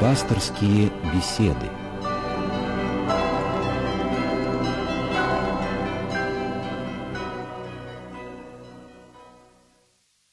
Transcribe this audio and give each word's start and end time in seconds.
Пасторские 0.00 0.90
беседы. 1.14 1.68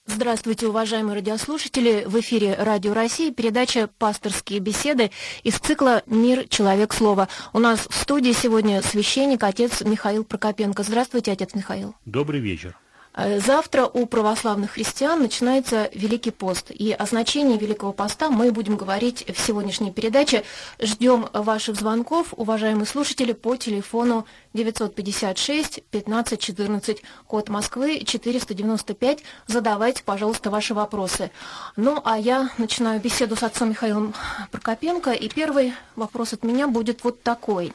Здравствуйте, 0.05 0.67
уважаемые 0.67 1.17
радиослушатели! 1.17 2.05
В 2.05 2.17
эфире 2.21 2.55
Радио 2.57 2.93
России 2.93 3.29
передача 3.31 3.89
«Пасторские 3.99 4.59
беседы» 4.59 5.11
из 5.43 5.55
цикла 5.55 6.01
«Мир. 6.05 6.47
Человек. 6.47 6.93
Слово». 6.93 7.27
У 7.51 7.59
нас 7.59 7.87
в 7.89 7.93
студии 7.93 8.31
сегодня 8.31 8.81
священник, 8.81 9.43
отец 9.43 9.81
Михаил 9.81 10.23
Прокопенко. 10.23 10.83
Здравствуйте, 10.83 11.33
отец 11.33 11.53
Михаил. 11.53 11.93
Добрый 12.05 12.39
вечер. 12.39 12.77
Э, 13.17 13.39
завтра 13.39 13.87
у 13.87 14.05
православных 14.05 14.71
христиан 14.71 15.19
начинается 15.19 15.89
Великий 15.93 16.29
пост, 16.29 16.69
и 16.69 16.91
о 16.91 17.05
значении 17.07 17.57
Великого 17.57 17.91
поста 17.91 18.29
мы 18.29 18.51
будем 18.51 18.77
говорить 18.77 19.25
в 19.27 19.39
сегодняшней 19.39 19.91
передаче. 19.91 20.43
Ждем 20.79 21.27
ваших 21.33 21.75
звонков, 21.75 22.27
уважаемые 22.37 22.85
слушатели, 22.85 23.33
по 23.33 23.55
телефону 23.55 24.27
956 24.53 25.83
15 25.89 26.39
14, 26.39 27.01
код 27.25 27.49
Москвы 27.49 28.03
495. 28.05 29.23
Задавайте, 29.47 30.03
пожалуйста, 30.03 30.51
ваши 30.51 30.75
вопросы. 30.75 31.31
Ну, 31.75 31.99
а 32.05 32.19
я 32.19 32.51
начинаю 32.59 33.01
беседу 33.01 33.35
с 33.35 33.41
отцом 33.41 33.71
Михаилом 33.71 34.13
Прокопенко, 34.51 35.11
и 35.11 35.27
первый 35.27 35.73
вопрос 35.95 36.33
от 36.33 36.43
меня 36.43 36.67
будет 36.67 37.03
вот 37.03 37.23
такой. 37.23 37.73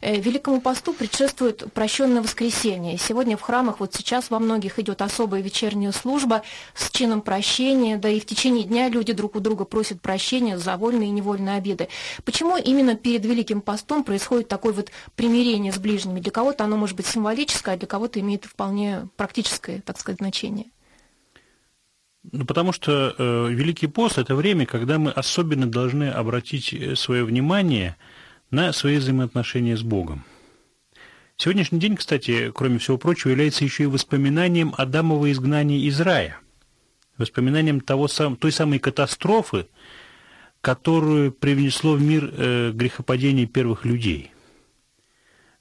Э, 0.00 0.18
Великому 0.20 0.60
посту 0.60 0.92
предшествует 0.92 1.72
прощенное 1.72 2.22
воскресенье. 2.22 2.98
Сегодня 2.98 3.36
в 3.36 3.42
храмах, 3.42 3.80
вот 3.80 3.94
сейчас 3.94 4.30
во 4.30 4.38
многих 4.38 4.78
идет 4.78 5.02
особая 5.02 5.40
вечерняя 5.40 5.92
служба 5.92 6.42
с 6.74 6.90
чином 6.90 7.22
прощения, 7.22 7.96
да 7.96 8.08
и 8.08 8.20
в 8.20 8.26
течение 8.26 8.64
дня 8.64 8.88
люди 8.88 9.12
друг 9.12 9.36
у 9.36 9.40
друга 9.40 9.64
просят 9.64 10.00
прощения 10.00 10.58
за 10.58 10.76
вольные 10.76 11.08
и 11.08 11.12
невольные 11.12 11.56
обиды. 11.56 11.88
Почему 12.24 12.56
именно 12.56 12.96
перед 12.96 13.24
Великим 13.24 13.60
постом 13.60 14.04
происходит 14.04 14.48
такое 14.48 14.72
вот 14.72 14.90
примирение 15.14 15.72
с 15.72 15.78
ближними? 15.78 16.20
Для 16.20 16.32
кого-то 16.32 16.64
оно 16.64 16.76
может 16.76 16.96
быть 16.96 17.06
символическое, 17.06 17.74
а 17.74 17.78
для 17.78 17.86
кого-то 17.86 18.20
имеет 18.20 18.44
вполне 18.44 19.08
практическое, 19.16 19.80
так 19.80 19.98
сказать, 19.98 20.18
значение. 20.18 20.66
Ну, 22.32 22.44
потому 22.44 22.72
что 22.72 23.14
э, 23.16 23.48
Великий 23.50 23.86
пост– 23.86 24.18
это 24.18 24.34
время, 24.34 24.66
когда 24.66 24.98
мы 24.98 25.12
особенно 25.12 25.66
должны 25.66 26.10
обратить 26.10 26.72
э, 26.72 26.96
свое 26.96 27.24
внимание– 27.24 27.96
на 28.50 28.72
свои 28.72 28.98
взаимоотношения 28.98 29.76
с 29.76 29.82
Богом. 29.82 30.24
Сегодняшний 31.36 31.78
день, 31.78 31.96
кстати, 31.96 32.50
кроме 32.54 32.78
всего 32.78 32.96
прочего, 32.96 33.30
является 33.30 33.64
еще 33.64 33.84
и 33.84 33.86
воспоминанием 33.86 34.74
Адамова 34.76 35.30
изгнания 35.30 35.78
из 35.80 36.00
рая, 36.00 36.38
воспоминанием 37.18 37.80
того, 37.80 38.08
той 38.08 38.52
самой 38.52 38.78
катастрофы, 38.78 39.66
которую 40.62 41.32
привнесло 41.32 41.94
в 41.94 42.02
мир 42.02 42.32
э, 42.32 42.72
грехопадение 42.72 43.46
первых 43.46 43.84
людей. 43.84 44.32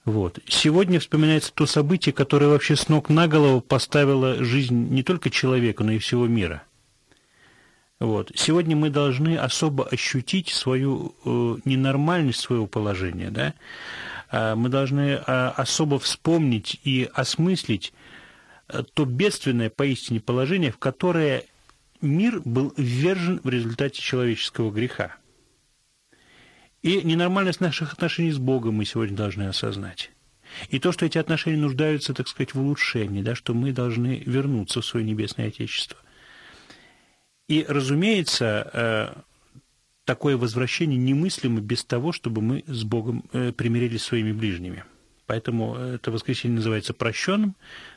Вот. 0.05 0.39
Сегодня 0.47 0.99
вспоминается 0.99 1.51
то 1.53 1.65
событие, 1.65 2.13
которое 2.13 2.47
вообще 2.47 2.75
с 2.75 2.87
ног 2.87 3.09
на 3.09 3.27
голову 3.27 3.59
поставило 3.59 4.43
жизнь 4.43 4.89
не 4.89 5.03
только 5.03 5.29
человека, 5.29 5.83
но 5.83 5.91
и 5.91 5.97
всего 5.97 6.27
мира– 6.27 6.63
вот. 8.05 8.31
Сегодня 8.35 8.75
мы 8.75 8.89
должны 8.89 9.37
особо 9.37 9.85
ощутить 9.85 10.49
свою 10.49 11.15
э, 11.25 11.57
ненормальность 11.65 12.39
своего 12.39 12.67
положения, 12.67 13.31
да? 13.31 13.53
А 14.29 14.55
мы 14.55 14.69
должны 14.69 15.11
э, 15.11 15.21
особо 15.21 15.97
вспомнить 15.97 16.79
и 16.83 17.09
осмыслить 17.13 17.93
э, 18.67 18.83
то 18.93 19.05
бедственное 19.05 19.69
поистине 19.69 20.19
положение, 20.19 20.71
в 20.71 20.77
которое 20.77 21.45
мир 22.01 22.41
был 22.45 22.73
ввержен 22.77 23.41
в 23.43 23.49
результате 23.49 24.01
человеческого 24.01 24.71
греха. 24.71 25.15
И 26.83 27.01
ненормальность 27.01 27.61
наших 27.61 27.93
отношений 27.93 28.31
с 28.31 28.37
Богом 28.37 28.75
мы 28.75 28.85
сегодня 28.85 29.17
должны 29.17 29.43
осознать. 29.43 30.11
И 30.69 30.77
то, 30.77 30.91
что 30.91 31.07
эти 31.07 31.17
отношения 31.17 31.57
нуждаются, 31.57 32.13
так 32.13 32.27
сказать, 32.27 32.53
в 32.53 32.59
улучшении, 32.61 33.23
да, 33.23 33.33
что 33.33 33.55
мы 33.55 33.71
должны 33.71 34.21
вернуться 34.25 34.81
в 34.81 34.85
свое 34.85 35.03
небесное 35.03 35.47
Отечество. 35.47 35.97
И, 37.47 37.65
разумеется, 37.67 38.69
э, 38.73 39.21
такое 40.03 40.37
возвращение 40.37 40.97
немыслимо 40.97 41.61
без 41.61 41.83
того, 41.83 42.11
чтобы 42.11 42.41
мы 42.41 42.63
с 42.67 42.83
Богом 42.83 43.25
э, 43.33 43.51
примирились 43.51 44.03
своими 44.03 44.31
ближними. 44.31 44.83
Поэтому 45.27 45.75
это 45.75 46.11
воскресенье 46.11 46.57
называется 46.57 46.93
прощенным. 46.93 47.55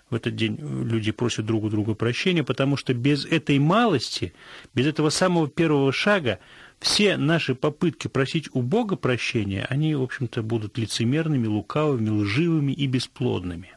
В 0.08 0.14
этот 0.14 0.34
день 0.34 0.56
люди 0.58 1.12
просят 1.12 1.44
друг 1.44 1.64
у 1.64 1.69
друга 1.69 1.94
прощения, 1.94 2.42
потому 2.42 2.78
что 2.78 2.94
без 2.94 3.26
этой 3.26 3.58
малости, 3.58 4.32
без 4.72 4.87
этого 4.87 5.10
самого 5.10 5.48
первого 5.48 5.92
шага, 5.92 6.38
все 6.78 7.19
наши 7.19 7.54
попытки 7.54 8.08
просить 8.08 8.48
у 8.54 8.62
Бога 8.62 8.97
прощения, 8.97 9.66
они, 9.69 9.94
в 9.94 10.03
общем-то, 10.03 10.42
будут 10.42 10.78
лицемерными, 10.78 11.47
лукавыми, 11.47 12.08
лживыми 12.08 12.72
и 12.72 12.87
бесплодными. 12.87 13.76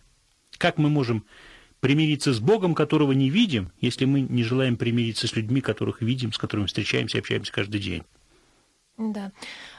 Как 0.58 0.78
мы 0.78 0.90
можем 0.90 1.26
примириться 1.82 2.32
с 2.32 2.40
Богом, 2.40 2.74
которого 2.74 3.12
не 3.12 3.30
видим, 3.30 3.72
если 3.82 4.06
мы 4.06 4.22
не 4.22 4.44
желаем 4.44 4.78
примириться 4.78 5.28
с 5.28 5.36
людьми, 5.36 5.60
которых 5.60 6.02
видим, 6.02 6.32
с 6.32 6.38
которыми 6.38 6.68
встречаемся 6.68 7.18
и 7.18 7.20
общаемся 7.20 7.52
каждый 7.52 7.82
день. 7.82 8.04
Да. 8.98 9.32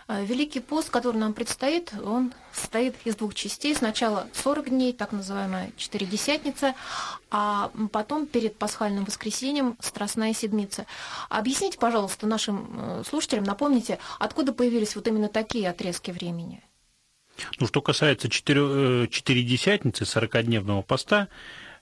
А, 0.08 0.22
Великий 0.22 0.58
пост, 0.58 0.90
который 0.90 1.18
нам 1.18 1.32
предстоит, 1.32 1.92
он 2.04 2.32
состоит 2.52 2.96
из 3.04 3.14
двух 3.14 3.34
частей. 3.34 3.74
Сначала 3.74 4.26
40 4.32 4.70
дней, 4.70 4.92
так 4.92 5.12
называемая 5.12 5.70
Четыредесятница, 5.76 6.74
а 7.30 7.70
потом 7.92 8.26
перед 8.26 8.56
пасхальным 8.56 9.04
воскресеньем 9.04 9.76
Страстная 9.80 10.34
Седмица. 10.34 10.86
Объясните, 11.28 11.78
пожалуйста, 11.78 12.26
нашим 12.26 12.68
э, 12.72 13.02
слушателям, 13.08 13.44
напомните, 13.44 13.98
откуда 14.18 14.52
появились 14.52 14.96
вот 14.96 15.06
именно 15.06 15.28
такие 15.28 15.70
отрезки 15.70 16.10
времени? 16.10 16.64
Ну, 17.60 17.66
что 17.66 17.80
касается 17.80 18.28
э, 18.28 19.06
Четыредесятницы, 19.08 20.04
40-дневного 20.04 20.82
поста, 20.82 21.28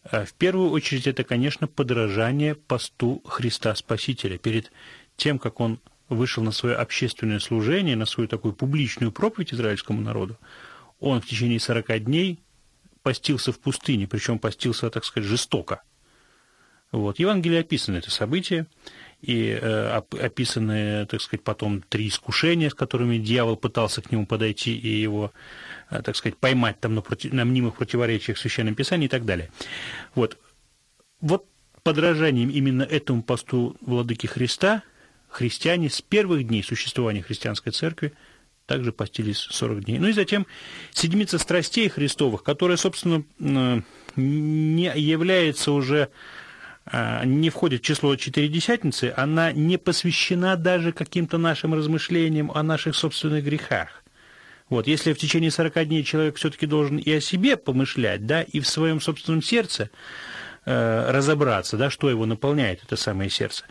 в 0.04 0.32
первую 0.34 0.70
очередь 0.70 1.06
это, 1.06 1.24
конечно, 1.24 1.66
подражание 1.66 2.54
посту 2.54 3.22
Христа 3.26 3.74
Спасителя. 3.74 4.38
Перед 4.38 4.72
тем, 5.16 5.38
как 5.38 5.60
он 5.60 5.78
вышел 6.08 6.42
на 6.42 6.52
свое 6.52 6.76
общественное 6.76 7.38
служение, 7.38 7.96
на 7.96 8.06
свою 8.06 8.28
такую 8.28 8.54
публичную 8.54 9.12
проповедь 9.12 9.52
израильскому 9.52 10.00
народу, 10.00 10.38
он 10.98 11.20
в 11.20 11.26
течение 11.26 11.60
40 11.60 12.04
дней 12.04 12.38
постился 13.02 13.52
в 13.52 13.60
пустыне, 13.60 14.06
причем 14.06 14.38
постился, 14.38 14.90
так 14.90 15.04
сказать, 15.04 15.28
жестоко. 15.28 15.82
Вот. 16.92 17.16
В 17.16 17.20
Евангелии 17.20 17.58
описано 17.58 17.96
это 17.96 18.10
событие, 18.10 18.66
и 19.20 19.58
э, 19.60 20.02
описаны, 20.18 21.06
так 21.06 21.20
сказать, 21.20 21.44
потом 21.44 21.82
три 21.82 22.08
искушения, 22.08 22.70
с 22.70 22.74
которыми 22.74 23.18
дьявол 23.18 23.56
пытался 23.56 24.00
к 24.00 24.10
нему 24.10 24.26
подойти 24.26 24.76
и 24.76 24.88
его 24.88 25.32
Э, 25.90 26.02
так 26.02 26.16
сказать, 26.16 26.38
поймать 26.38 26.78
там 26.80 26.94
на, 26.94 27.02
против, 27.02 27.32
на 27.32 27.44
мнимых 27.44 27.76
противоречиях 27.76 28.38
в 28.38 28.40
Священном 28.40 28.74
Писании 28.74 29.06
и 29.06 29.08
так 29.08 29.24
далее. 29.24 29.50
Вот. 30.14 30.38
Вот 31.20 31.46
подражанием 31.82 32.48
именно 32.48 32.82
этому 32.82 33.22
посту 33.22 33.76
Владыки 33.80 34.26
Христа 34.26 34.82
христиане 35.28 35.90
с 35.90 36.00
первых 36.00 36.46
дней 36.46 36.62
существования 36.62 37.22
христианской 37.22 37.72
церкви 37.72 38.12
также 38.66 38.92
постились 38.92 39.38
40 39.38 39.84
дней. 39.84 39.98
Ну 39.98 40.08
и 40.08 40.12
затем 40.12 40.46
седмица 40.92 41.38
страстей 41.38 41.88
Христовых, 41.88 42.44
которая, 42.44 42.76
собственно, 42.76 43.24
не 44.16 44.92
является 44.96 45.72
уже, 45.72 45.96
э, 45.96 46.08
не 47.24 47.50
входит 47.50 47.82
в 47.82 47.84
число 47.84 48.16
Четыредесятницы, 48.16 49.12
она 49.16 49.52
не 49.52 49.76
посвящена 49.76 50.56
даже 50.56 50.92
каким-то 50.92 51.38
нашим 51.38 51.74
размышлениям 51.74 52.50
о 52.52 52.62
наших 52.62 52.96
собственных 52.96 53.44
грехах. 53.44 54.02
Вот, 54.70 54.86
если 54.86 55.12
в 55.12 55.18
течение 55.18 55.50
40 55.50 55.88
дней 55.88 56.04
человек 56.04 56.36
все-таки 56.36 56.64
должен 56.64 56.96
и 56.96 57.10
о 57.10 57.20
себе 57.20 57.56
помышлять, 57.56 58.24
да, 58.24 58.42
и 58.42 58.60
в 58.60 58.68
своем 58.68 59.00
собственном 59.00 59.42
сердце 59.42 59.90
э, 60.64 61.10
разобраться, 61.10 61.76
да, 61.76 61.90
что 61.90 62.08
его 62.08 62.24
наполняет, 62.24 62.84
это 62.84 62.94
самое 62.94 63.30
сердце. 63.30 63.64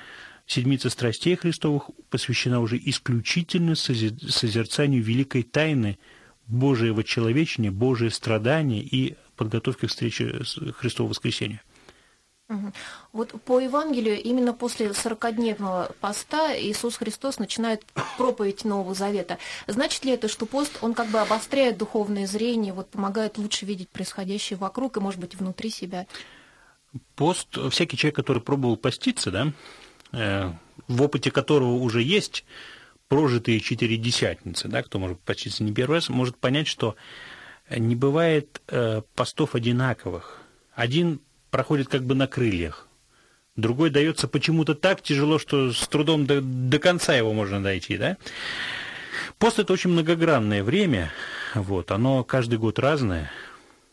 Седмица 0.45 0.89
страстей 0.89 1.37
Христовых 1.37 1.89
посвящена 2.09 2.59
уже 2.59 2.77
исключительно 2.83 3.75
созерцанию 3.75 5.01
великой 5.01 5.43
тайны 5.43 5.97
Божьего 6.47 7.03
человечения, 7.03 7.71
Божие 7.71 8.11
страдания 8.11 8.81
и 8.81 9.15
подготовки 9.37 9.85
к 9.85 9.89
встрече 9.89 10.41
Христового 10.75 11.11
воскресения. 11.11 11.61
Вот 13.13 13.39
по 13.43 13.59
Евангелию 13.59 14.21
именно 14.21 14.53
после 14.53 14.87
40-дневного 14.87 15.93
поста 16.01 16.57
Иисус 16.59 16.97
Христос 16.97 17.37
начинает 17.37 17.85
проповедь 18.17 18.65
Нового 18.65 18.95
Завета. 18.95 19.37
Значит 19.67 20.03
ли 20.03 20.11
это, 20.11 20.27
что 20.27 20.47
пост, 20.47 20.79
он 20.81 20.95
как 20.95 21.09
бы 21.09 21.19
обостряет 21.19 21.77
духовное 21.77 22.25
зрение, 22.25 22.73
вот 22.73 22.89
помогает 22.89 23.37
лучше 23.37 23.67
видеть 23.67 23.89
происходящее 23.89 24.57
вокруг 24.57 24.97
и, 24.97 24.99
может 24.99 25.19
быть, 25.19 25.35
внутри 25.35 25.69
себя? 25.69 26.07
Пост, 27.15 27.55
всякий 27.69 27.97
человек, 27.97 28.15
который 28.15 28.41
пробовал 28.41 28.77
поститься, 28.77 29.29
да, 29.29 29.53
э, 30.11 30.51
в 30.87 31.01
опыте 31.03 31.29
которого 31.29 31.73
уже 31.73 32.01
есть 32.01 32.45
прожитые 33.09 33.59
четыре 33.59 33.97
десятницы, 33.97 34.67
да, 34.67 34.81
кто 34.81 34.97
может 34.97 35.19
поститься 35.19 35.63
не 35.63 35.71
первый 35.71 35.95
раз, 35.95 36.09
может 36.09 36.37
понять, 36.37 36.67
что 36.67 36.95
не 37.69 37.95
бывает 37.95 38.59
э, 38.69 39.03
постов 39.13 39.53
одинаковых. 39.53 40.41
Один 40.73 41.21
проходит 41.49 41.87
как 41.87 42.03
бы 42.03 42.15
на 42.15 42.27
крыльях, 42.27 42.87
другой 43.55 43.89
дается 43.89 44.27
почему-то 44.27 44.75
так 44.75 45.01
тяжело, 45.01 45.39
что 45.39 45.71
с 45.71 45.87
трудом 45.87 46.25
до, 46.25 46.41
до 46.41 46.79
конца 46.79 47.15
его 47.15 47.33
можно 47.33 47.61
дойти, 47.61 47.97
да? 47.97 48.17
Пост– 49.37 49.59
это 49.59 49.73
очень 49.73 49.89
многогранное 49.89 50.63
время, 50.63 51.11
вот, 51.55 51.91
оно 51.91 52.23
каждый 52.23 52.59
год 52.59 52.79
разное, 52.79 53.31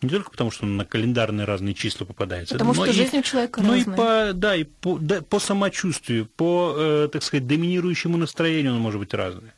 не 0.02 0.08
только 0.08 0.30
потому, 0.30 0.50
что 0.50 0.66
на 0.66 0.84
календарные 0.84 1.46
разные 1.46 1.74
числа 1.74 2.04
попадаются. 2.04 2.54
Потому 2.54 2.74
что 2.74 2.86
и, 2.86 2.92
жизнь 2.92 3.18
у 3.18 3.22
человека 3.22 3.62
но 3.62 3.74
разная. 3.74 3.94
и 3.94 3.96
по, 3.96 4.32
да, 4.34 4.56
и 4.56 4.64
по, 4.64 4.98
да, 4.98 5.22
по 5.22 5.38
самочувствию, 5.38 6.26
по, 6.26 6.74
э, 6.76 7.08
так 7.12 7.22
сказать, 7.22 7.46
доминирующему 7.46 8.16
настроению 8.16 8.74
он 8.74 8.80
может 8.80 9.00
быть 9.00 9.14
разный. 9.14 9.52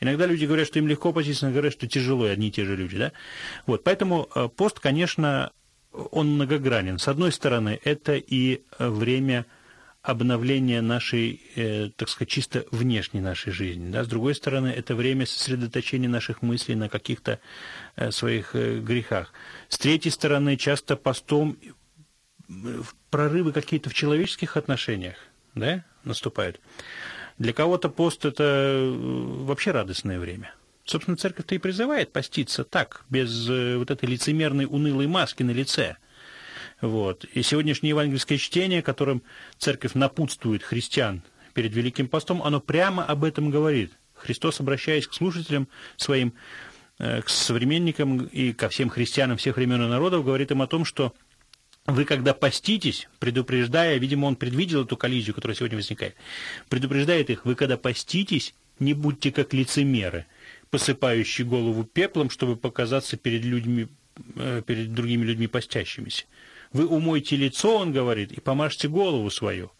Иногда 0.00 0.26
люди 0.26 0.44
говорят, 0.44 0.66
что 0.66 0.78
им 0.78 0.86
легко 0.86 1.12
поститься, 1.12 1.50
говорят, 1.50 1.72
что 1.72 1.88
тяжело, 1.88 2.26
и 2.26 2.30
одни 2.30 2.48
и 2.48 2.50
те 2.50 2.64
же 2.64 2.76
люди. 2.76 2.96
Да? 2.96 3.12
Вот, 3.66 3.82
поэтому 3.84 4.28
э, 4.34 4.48
пост, 4.54 4.78
конечно, 4.78 5.50
он 6.12 6.34
многогранен. 6.34 6.98
С 6.98 7.08
одной 7.08 7.32
стороны, 7.32 7.80
это 7.84 8.16
и 8.16 8.62
время 8.78 9.46
обновления 10.02 10.80
нашей, 10.80 11.42
э, 11.54 11.90
так 11.96 12.08
сказать, 12.08 12.30
чисто 12.30 12.64
внешней 12.70 13.20
нашей 13.20 13.52
жизни. 13.52 13.90
Да? 13.90 14.04
С 14.04 14.08
другой 14.08 14.34
стороны, 14.34 14.68
это 14.68 14.94
время 14.94 15.26
сосредоточения 15.26 16.08
наших 16.08 16.40
мыслей 16.40 16.76
на 16.76 16.88
каких-то 16.88 17.40
э, 17.96 18.10
своих 18.10 18.54
э, 18.54 18.78
грехах. 18.78 19.32
С 19.68 19.78
третьей 19.78 20.10
стороны, 20.10 20.56
часто 20.56 20.96
постом 20.96 21.58
прорывы 23.10 23.52
какие-то 23.52 23.90
в 23.90 23.94
человеческих 23.94 24.56
отношениях 24.56 25.16
да, 25.54 25.84
наступают. 26.04 26.60
Для 27.36 27.52
кого-то 27.52 27.90
пост– 27.90 28.24
это 28.24 28.80
вообще 28.90 29.72
радостное 29.72 30.18
время. 30.18 30.54
Собственно, 30.88 31.16
церковь-то 31.16 31.54
и 31.54 31.58
призывает 31.58 32.12
поститься 32.12 32.64
так, 32.64 33.04
без 33.10 33.46
вот 33.46 33.90
этой 33.90 34.08
лицемерной 34.08 34.64
унылой 34.64 35.06
маски 35.06 35.42
на 35.42 35.50
лице– 35.50 35.96
вот. 36.80 37.24
И 37.24 37.42
сегодняшнее 37.42 37.90
евангельское 37.90 38.38
чтение, 38.38 38.82
которым 38.82 39.22
церковь 39.58 39.94
напутствует 39.94 40.62
христиан 40.62 41.22
перед 41.54 41.74
Великим 41.74 42.08
постом, 42.08 42.42
оно 42.42 42.60
прямо 42.60 43.04
об 43.04 43.24
этом 43.24 43.50
говорит. 43.50 43.92
Христос, 44.14 44.60
обращаясь 44.60 45.06
к 45.06 45.14
слушателям 45.14 45.68
своим, 45.96 46.34
э, 46.98 47.22
к 47.22 47.28
современникам 47.28 48.26
и 48.26 48.52
ко 48.52 48.68
всем 48.68 48.90
христианам 48.90 49.36
всех 49.38 49.56
времен 49.56 49.82
и 49.82 49.88
народов, 49.88 50.24
говорит 50.24 50.50
им 50.52 50.62
о 50.62 50.66
том, 50.68 50.84
что 50.84 51.14
вы, 51.86 52.04
когда 52.04 52.34
поститесь, 52.34 53.08
предупреждая, 53.18 53.96
видимо, 53.98 54.26
он 54.26 54.36
предвидел 54.36 54.84
эту 54.84 54.96
коллизию, 54.96 55.34
которая 55.34 55.56
сегодня 55.56 55.78
возникает, 55.78 56.14
предупреждает 56.68 57.30
их, 57.30 57.44
вы, 57.44 57.54
когда 57.54 57.76
поститесь, 57.76 58.54
не 58.78 58.94
будьте 58.94 59.32
как 59.32 59.52
лицемеры, 59.52 60.26
посыпающие 60.70 61.46
голову 61.46 61.84
пеплом, 61.84 62.30
чтобы 62.30 62.56
показаться 62.56 63.16
перед 63.16 63.44
людьми, 63.44 63.88
э, 64.36 64.62
перед 64.66 64.92
другими 64.94 65.24
людьми 65.24 65.46
постящимися. 65.46 66.24
Вы 66.72 66.86
умойте 66.86 67.36
лицо, 67.36 67.76
он 67.76 67.92
говорит, 67.92 68.32
и 68.32 68.40
помажьте 68.40 68.88
голову 68.88 69.30
свою. 69.30 69.70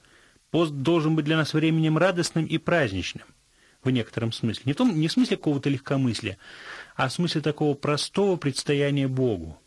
Пост 0.50 0.72
должен 0.72 1.14
быть 1.14 1.26
для 1.26 1.36
нас 1.36 1.52
временем 1.52 1.98
радостным 1.98 2.46
и 2.46 2.56
праздничным, 2.56 3.26
в 3.82 3.90
некотором 3.90 4.32
смысле. 4.32 4.62
Не 4.64 4.72
в, 4.72 4.76
том, 4.76 4.98
не 4.98 5.08
в 5.08 5.12
смысле 5.12 5.36
какого-то 5.36 5.68
легкомыслия, 5.68 6.38
а 6.96 7.08
в 7.08 7.12
смысле 7.12 7.42
такого 7.42 7.74
простого 7.74 8.36
предстояния 8.36 9.08
Богу. 9.08 9.58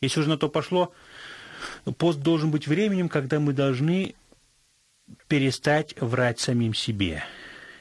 Если 0.00 0.20
уже 0.20 0.30
на 0.30 0.38
то 0.38 0.48
пошло, 0.48 0.94
пост 1.98 2.20
должен 2.20 2.50
быть 2.50 2.66
временем, 2.66 3.08
когда 3.08 3.38
мы 3.40 3.52
должны 3.52 4.14
перестать 5.26 5.94
врать 6.00 6.40
самим 6.40 6.72
себе, 6.72 7.24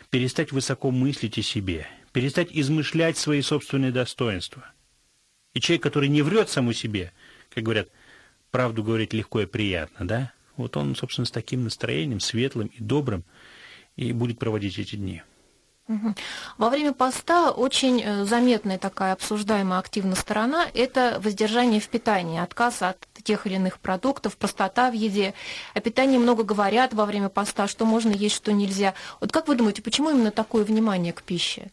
перестать 0.10 0.52
высоко 0.52 0.92
мыслить 0.92 1.38
о 1.38 1.42
себе, 1.42 1.88
перестать 2.12 2.50
измышлять 2.52 3.18
свои 3.18 3.42
собственные 3.42 3.92
достоинства. 3.92 4.66
И 5.54 5.60
человек, 5.60 5.84
который 5.84 6.10
не 6.10 6.22
врет 6.22 6.50
саму 6.50 6.74
себе, 6.74 7.12
как 7.54 7.64
говорят, 7.64 7.90
правду 8.52 8.84
говорить 8.84 9.14
легко 9.14 9.42
и 9.42 9.46
приятно, 9.46 10.08
да? 10.08 10.32
Вот 10.56 10.78
он, 10.78 10.96
собственно, 10.96 11.26
с 11.26 11.32
таким 11.32 11.64
настроением, 11.64 12.20
светлым 12.20 12.68
и 12.68 12.82
добрым, 12.82 13.24
и 13.96 14.12
будет 14.14 14.40
проводить 14.40 14.80
эти 14.80 14.96
дни. 14.96 15.22
Во 16.58 16.70
время 16.70 16.92
поста 16.92 17.52
очень 17.52 18.02
э, 18.04 18.26
заметная 18.26 18.78
такая 18.78 19.14
обсуждаемая 19.14 19.80
активная 19.80 20.16
сторона– 20.16 20.68
это 20.74 21.18
воздержание 21.24 21.80
в 21.80 21.88
питании, 21.88 22.42
отказ 22.42 22.82
от 22.82 23.08
тех 23.24 23.48
или 23.48 23.56
иных 23.56 23.80
продуктов, 23.80 24.36
простота 24.36 24.92
в 24.92 24.94
еде. 24.94 25.34
О 25.74 25.80
питании 25.80 26.18
много 26.18 26.44
говорят 26.44 26.94
во 26.94 27.06
время 27.06 27.30
поста, 27.30 27.70
что 27.70 27.86
можно 27.86 28.12
есть, 28.12 28.36
что 28.36 28.52
нельзя. 28.52 28.96
Вот 29.22 29.32
как 29.32 29.48
вы 29.48 29.56
думаете, 29.56 29.82
почему 29.82 30.10
именно 30.10 30.32
такое 30.32 30.66
внимание 30.66 31.14
к 31.14 31.24
пище? 31.24 31.72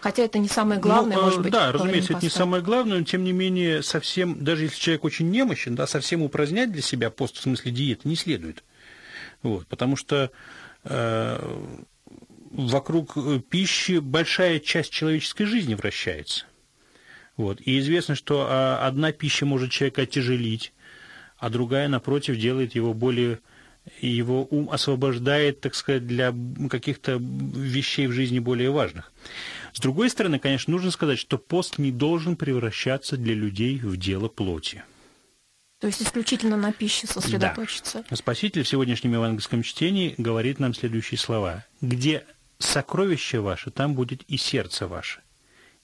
Хотя 0.00 0.24
это 0.24 0.38
не 0.38 0.48
самое 0.48 0.80
главное, 0.80 1.16
ну, 1.16 1.24
может 1.24 1.42
быть. 1.42 1.52
Да, 1.52 1.72
разумеется, 1.72 2.12
это 2.12 2.24
не 2.24 2.30
самое 2.30 2.62
главное, 2.62 2.98
но 2.98 3.04
тем 3.04 3.24
не 3.24 3.32
менее 3.32 3.82
совсем, 3.82 4.42
даже 4.44 4.64
если 4.64 4.78
человек 4.78 5.04
очень 5.04 5.30
немощен, 5.30 5.74
да, 5.74 5.86
совсем 5.86 6.22
упразднять 6.22 6.72
для 6.72 6.82
себя 6.82 7.10
пост 7.10 7.36
в 7.36 7.40
смысле 7.40 7.72
диеты 7.72 8.08
не 8.08 8.16
следует. 8.16 8.64
Вот, 9.42 9.66
потому 9.66 9.96
что 9.96 10.30
э, 10.84 11.68
вокруг 12.50 13.16
э, 13.16 13.40
пищи 13.48 13.98
большая 13.98 14.60
часть 14.60 14.90
человеческой 14.90 15.44
жизни 15.44 15.74
вращается. 15.74 16.46
Вот. 17.36 17.60
И 17.60 17.78
известно, 17.78 18.16
что 18.16 18.46
а, 18.48 18.84
одна 18.84 19.12
пища 19.12 19.46
может 19.46 19.70
человека 19.70 20.02
отяжелить, 20.02 20.72
а 21.38 21.50
другая, 21.50 21.86
напротив, 21.86 22.36
делает 22.36 22.74
его 22.74 22.94
более 22.94 23.38
его 24.00 24.46
ум 24.50 24.68
освобождает, 24.70 25.60
так 25.60 25.74
сказать, 25.74 26.06
для 26.06 26.34
каких-то 26.68 27.18
вещей 27.18 28.06
в 28.06 28.12
жизни 28.12 28.38
более 28.38 28.70
важных. 28.70 29.12
С 29.78 29.80
другой 29.80 30.10
стороны, 30.10 30.40
конечно, 30.40 30.72
нужно 30.72 30.90
сказать, 30.90 31.20
что 31.20 31.38
пост 31.38 31.78
не 31.78 31.92
должен 31.92 32.34
превращаться 32.34 33.16
для 33.16 33.32
людей 33.32 33.78
в 33.78 33.96
дело 33.96 34.26
плоти. 34.26 34.82
То 35.78 35.86
есть 35.86 36.02
исключительно 36.02 36.56
на 36.56 36.72
пище 36.72 37.06
сосредоточиться. 37.06 38.04
Да. 38.10 38.16
Спаситель 38.16 38.64
в 38.64 38.68
сегодняшнем 38.68 39.12
евангельском 39.12 39.62
чтении 39.62 40.16
говорит 40.18 40.58
нам 40.58 40.74
следующие 40.74 41.16
слова. 41.16 41.64
«Где 41.80 42.26
сокровище 42.58 43.38
ваше, 43.38 43.70
там 43.70 43.94
будет 43.94 44.22
и 44.22 44.36
сердце 44.36 44.88
ваше». 44.88 45.20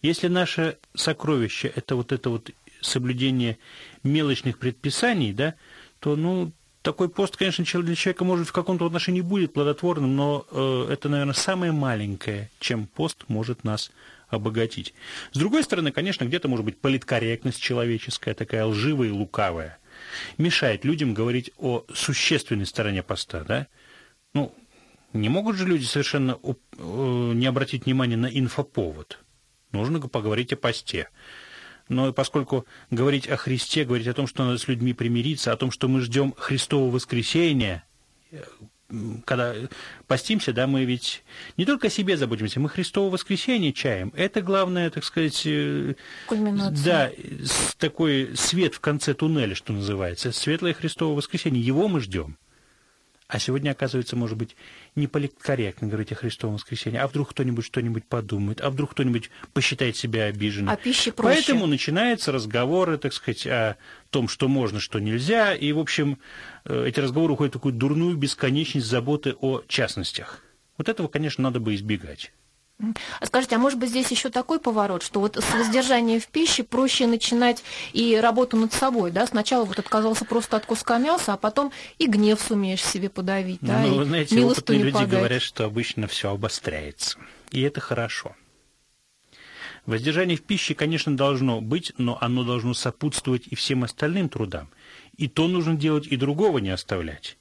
Если 0.03 0.27
наше 0.27 0.79
сокровище– 0.97 1.69
это 1.77 1.95
вот 1.95 2.11
это 2.11 2.31
вот 2.31 2.51
соблюдение 2.81 3.59
мелочных 4.03 4.59
предписаний, 4.59 5.33
да, 5.33 5.55
то, 6.01 6.17
ну, 6.17 6.51
такой 6.85 7.09
пост, 7.09 7.37
конечно, 7.37 7.65
для 7.83 7.95
человека, 7.97 8.25
может, 8.25 8.47
в 8.47 8.53
каком-то 8.53 8.87
отношении 8.87 9.23
будет 9.23 9.55
плодотворным, 9.55 10.15
но 10.15 10.47
э, 10.51 10.89
это, 10.93 11.09
наверное, 11.09 11.33
самое 11.35 11.73
маленькое, 11.73 12.51
чем 12.61 12.87
пост 12.87 13.25
может 13.27 13.65
нас 13.65 13.91
обогатить. 14.29 14.93
С 15.33 15.39
другой 15.39 15.65
стороны, 15.65 15.93
конечно, 15.93 16.25
где-то 16.25 16.47
может 16.47 16.65
быть 16.65 16.79
политкорректность 16.79 17.61
человеческая, 17.61 18.35
такая 18.35 18.67
лживая 18.67 19.09
и 19.09 19.13
лукавая. 19.13 19.79
Мешает 20.37 20.85
людям 20.85 21.15
говорить 21.15 21.53
о 21.57 21.85
существенной 21.93 22.67
стороне 22.67 23.03
поста, 23.03 23.45
да? 23.45 23.67
Ну, 24.35 24.55
не 25.15 25.31
могут 25.31 25.57
же 25.57 25.67
люди 25.67 25.85
совершенно 25.85 26.39
э, 26.43 26.53
не 26.77 27.47
обратить 27.47 27.87
внимания 27.87 28.19
на 28.19 28.27
инфоповод. 28.27 29.21
Нужно 29.73 30.01
поговорить 30.01 30.53
о 30.53 30.57
посте 30.57 31.09
но 31.89 32.13
поскольку 32.13 32.67
говорить 32.91 33.29
о 33.29 33.37
Христе, 33.37 33.85
говорить 33.85 34.07
о 34.07 34.15
том, 34.15 34.27
что 34.27 34.45
надо 34.45 34.59
с 34.59 34.69
людьми 34.69 34.93
примириться, 34.93 35.53
о 35.53 35.57
том, 35.57 35.71
что 35.71 35.89
мы 35.89 36.01
ждем 36.01 36.35
Христового 36.37 36.91
воскресения, 36.91 37.85
когда 39.25 39.55
постимся, 40.07 40.53
да, 40.53 40.67
мы 40.67 40.85
ведь 40.85 41.25
не 41.57 41.65
только 41.65 41.89
о 41.89 41.91
себе 41.91 42.17
заботимся, 42.17 42.61
мы 42.61 42.69
Христово 42.69 43.11
воскресение 43.11 43.73
чаем. 43.73 44.13
Это 44.15 44.43
главное, 44.43 44.91
так 44.91 45.05
сказать, 45.05 45.43
э, 45.47 45.95
Кульминация. 46.27 46.85
да, 46.85 47.11
такой 47.79 48.37
свет 48.37 48.75
в 48.75 48.81
конце 48.81 49.15
туннеля, 49.15 49.55
что 49.55 49.73
называется, 49.73 50.33
светлое 50.33 50.75
Христово 50.75 51.15
воскресение. 51.15 51.63
Его 51.63 51.89
мы 51.89 52.01
ждем. 52.01 52.37
А 53.27 53.39
сегодня, 53.39 53.71
оказывается, 53.71 54.17
может 54.17 54.37
быть, 54.37 54.55
не 54.97 55.07
политкорректно 55.07 55.89
говорить 55.89 56.13
о 56.13 56.15
Христовом 56.15 56.57
воскресении. 56.57 56.99
А 56.99 57.07
вдруг 57.07 57.31
кто-нибудь 57.31 57.65
что-нибудь 57.65 58.05
подумает, 58.05 58.61
а 58.61 58.71
вдруг 58.71 58.93
кто-нибудь 58.93 59.31
посчитает 59.53 59.97
себя 59.97 60.25
обиженным. 60.25 60.71
А 60.71 60.77
пищи 60.77 61.11
проще. 61.11 61.37
Поэтому 61.37 61.67
начинаются 61.67 62.33
разговоры, 62.33 62.99
так 62.99 63.13
сказать, 63.13 63.47
о 63.47 63.77
том, 64.11 64.29
что 64.29 64.49
можно, 64.49 64.81
что 64.81 65.01
нельзя. 65.01 65.55
И, 65.55 65.73
в 65.73 65.79
общем, 65.79 66.19
э, 66.65 66.87
эти 66.87 67.01
разговоры 67.01 67.33
уходят 67.33 67.55
в 67.55 67.59
такую 67.59 67.75
дурную 67.75 68.17
бесконечность 68.17 68.87
заботы 68.87 69.35
о 69.41 69.63
частностях. 69.67 70.43
Вот 70.79 70.89
этого, 70.89 71.09
конечно, 71.09 71.43
надо 71.43 71.61
бы 71.61 71.75
избегать. 71.75 72.33
А 72.81 73.27
скажите, 73.27 73.57
а 73.57 73.59
может 73.59 73.79
быть 73.79 73.91
здесь 73.91 74.11
еще 74.11 74.31
такой 74.31 74.59
поворот, 74.59 75.03
что 75.03 75.21
вот 75.21 75.37
с 75.37 75.55
воздержания 75.55 76.19
в 76.19 76.27
пище 76.27 76.65
проще 76.65 77.07
начинать 77.07 77.63
и 77.93 78.17
работу 78.17 78.57
над 78.57 78.73
собой, 78.73 79.11
да? 79.11 79.27
Сначала 79.27 79.65
вот 79.65 79.79
отказался 79.79 80.25
просто 80.25 80.57
от 80.57 80.67
куска 80.67 80.99
мяса, 80.99 81.35
а 81.35 81.37
потом 81.37 81.73
и 81.99 82.07
гнев 82.07 82.41
сумеешь 82.41 82.85
себе 82.85 83.09
подавить, 83.09 83.59
да? 83.61 83.81
Ну, 83.81 83.97
вы 83.97 84.05
знаете, 84.05 84.41
опытные 84.41 84.83
люди 84.83 84.95
подать. 84.95 85.09
говорят, 85.09 85.43
что 85.43 85.65
обычно 85.65 86.09
все 86.09 86.33
обостряется, 86.33 87.19
и 87.53 87.61
это 87.63 87.81
хорошо. 87.81 88.35
Воздержание 89.87 90.37
в 90.37 90.43
пище, 90.43 90.75
конечно, 90.75 91.17
должно 91.17 91.61
быть, 91.61 91.93
но 91.99 92.19
оно 92.21 92.43
должно 92.43 92.75
сопутствовать 92.75 93.47
и 93.47 93.55
всем 93.55 93.85
остальным 93.85 94.29
трудам. 94.29 94.71
И 95.17 95.29
то 95.29 95.47
нужно 95.47 95.75
делать, 95.75 96.07
и 96.07 96.17
другого 96.17 96.59
не 96.59 96.71
оставлять. 96.71 97.37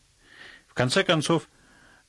В 0.67 0.73
конце 0.73 1.03
концов, 1.03 1.47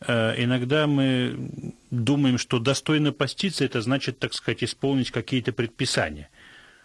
иногда 0.00 0.86
мы 0.86 1.72
думаем, 1.90 2.38
что 2.38 2.58
достойно 2.58 3.12
поститься– 3.12 3.64
это 3.66 3.80
значит, 3.80 4.18
так 4.18 4.34
сказать, 4.34 4.62
исполнить 4.64 5.10
какие-то 5.10 5.52
предписания. 5.52 6.28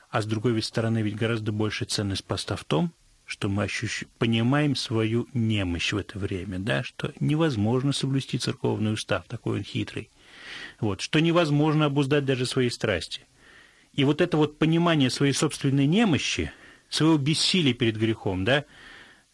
А 0.10 0.22
с 0.22 0.26
другой 0.26 0.62
стороны, 0.62 1.02
ведь 1.02 1.16
гораздо 1.16 1.52
большая 1.52 1.88
ценность 1.88 2.26
поста 2.26 2.56
в 2.56 2.64
том, 2.64 2.94
что 3.26 3.48
мы 3.48 3.64
ощущ... 3.64 4.06
понимаем 4.18 4.76
свою 4.76 5.28
немощь 5.34 5.94
в 5.94 5.98
это 5.98 6.18
время, 6.18 6.58
да, 6.58 6.84
что 6.84 7.14
невозможно 7.20 7.94
соблюсти 7.94 8.40
церковный 8.40 8.94
устав, 8.94 9.28
такой 9.28 9.60
он 9.60 9.64
хитрый, 9.64 10.10
вот, 10.80 11.02
что 11.02 11.20
невозможно 11.20 11.86
обуздать 11.86 12.26
даже 12.26 12.48
свои 12.48 12.70
страсти. 12.72 13.22
И 13.94 14.04
вот 14.04 14.22
это 14.22 14.36
вот 14.36 14.58
понимание 14.58 15.12
своей 15.12 15.34
собственной 15.34 15.86
немощи, 15.86 16.52
своего 16.90 17.18
бессилия 17.18 17.74
перед 17.74 17.98
грехом, 17.98 18.46
да, 18.46 18.66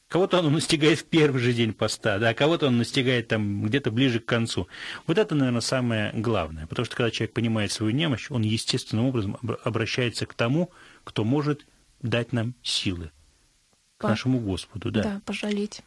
Кого-то 0.08 0.40
он 0.40 0.54
настигает 0.54 1.00
в 1.00 1.06
первый 1.06 1.42
же 1.42 1.52
день 1.52 1.74
поста, 1.74 2.20
да, 2.20 2.30
а 2.30 2.34
кого-то 2.36 2.68
он 2.68 2.78
настигает 2.78 3.28
там 3.28 3.64
где-то 3.64 3.90
ближе 3.90 4.20
к 4.20 4.26
концу. 4.26 4.68
Вот 5.08 5.18
это, 5.18 5.34
наверное, 5.34 5.62
самое 5.62 6.12
главное. 6.14 6.68
Потому 6.68 6.86
что 6.86 6.96
когда 6.96 7.10
человек 7.10 7.34
понимает 7.34 7.72
свою 7.72 7.92
немощь, 7.92 8.30
он 8.30 8.44
естественным 8.44 9.06
образом 9.06 9.38
обращается 9.64 10.28
к 10.28 10.36
тому, 10.36 10.72
кто 11.04 11.24
может 11.24 11.66
дать 12.02 12.34
нам 12.34 12.54
силы. 12.62 13.12
К 13.98 14.04
По... 14.04 14.10
нашему 14.10 14.40
Господу, 14.40 14.92
да. 14.92 15.04
Да, 15.04 15.22
пожалеть. 15.26 15.82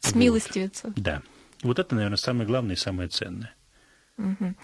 Смилостивиться. 0.00 0.88
Вот. 0.88 0.96
Да. 0.96 1.22
Вот 1.62 1.78
это, 1.78 1.94
наверное, 1.94 2.18
самое 2.18 2.46
главное 2.46 2.76
и 2.76 2.78
самое 2.78 3.08
ценное. 3.08 3.54
Угу. 4.18 4.54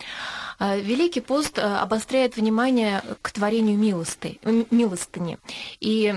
Великий 0.62 1.20
пост 1.20 1.58
э, 1.58 1.62
обостряет 1.62 2.36
внимание 2.36 3.02
к 3.20 3.32
творению 3.32 3.76
милосты, 3.76 4.38
милостыни. 4.70 5.38
И 5.80 6.14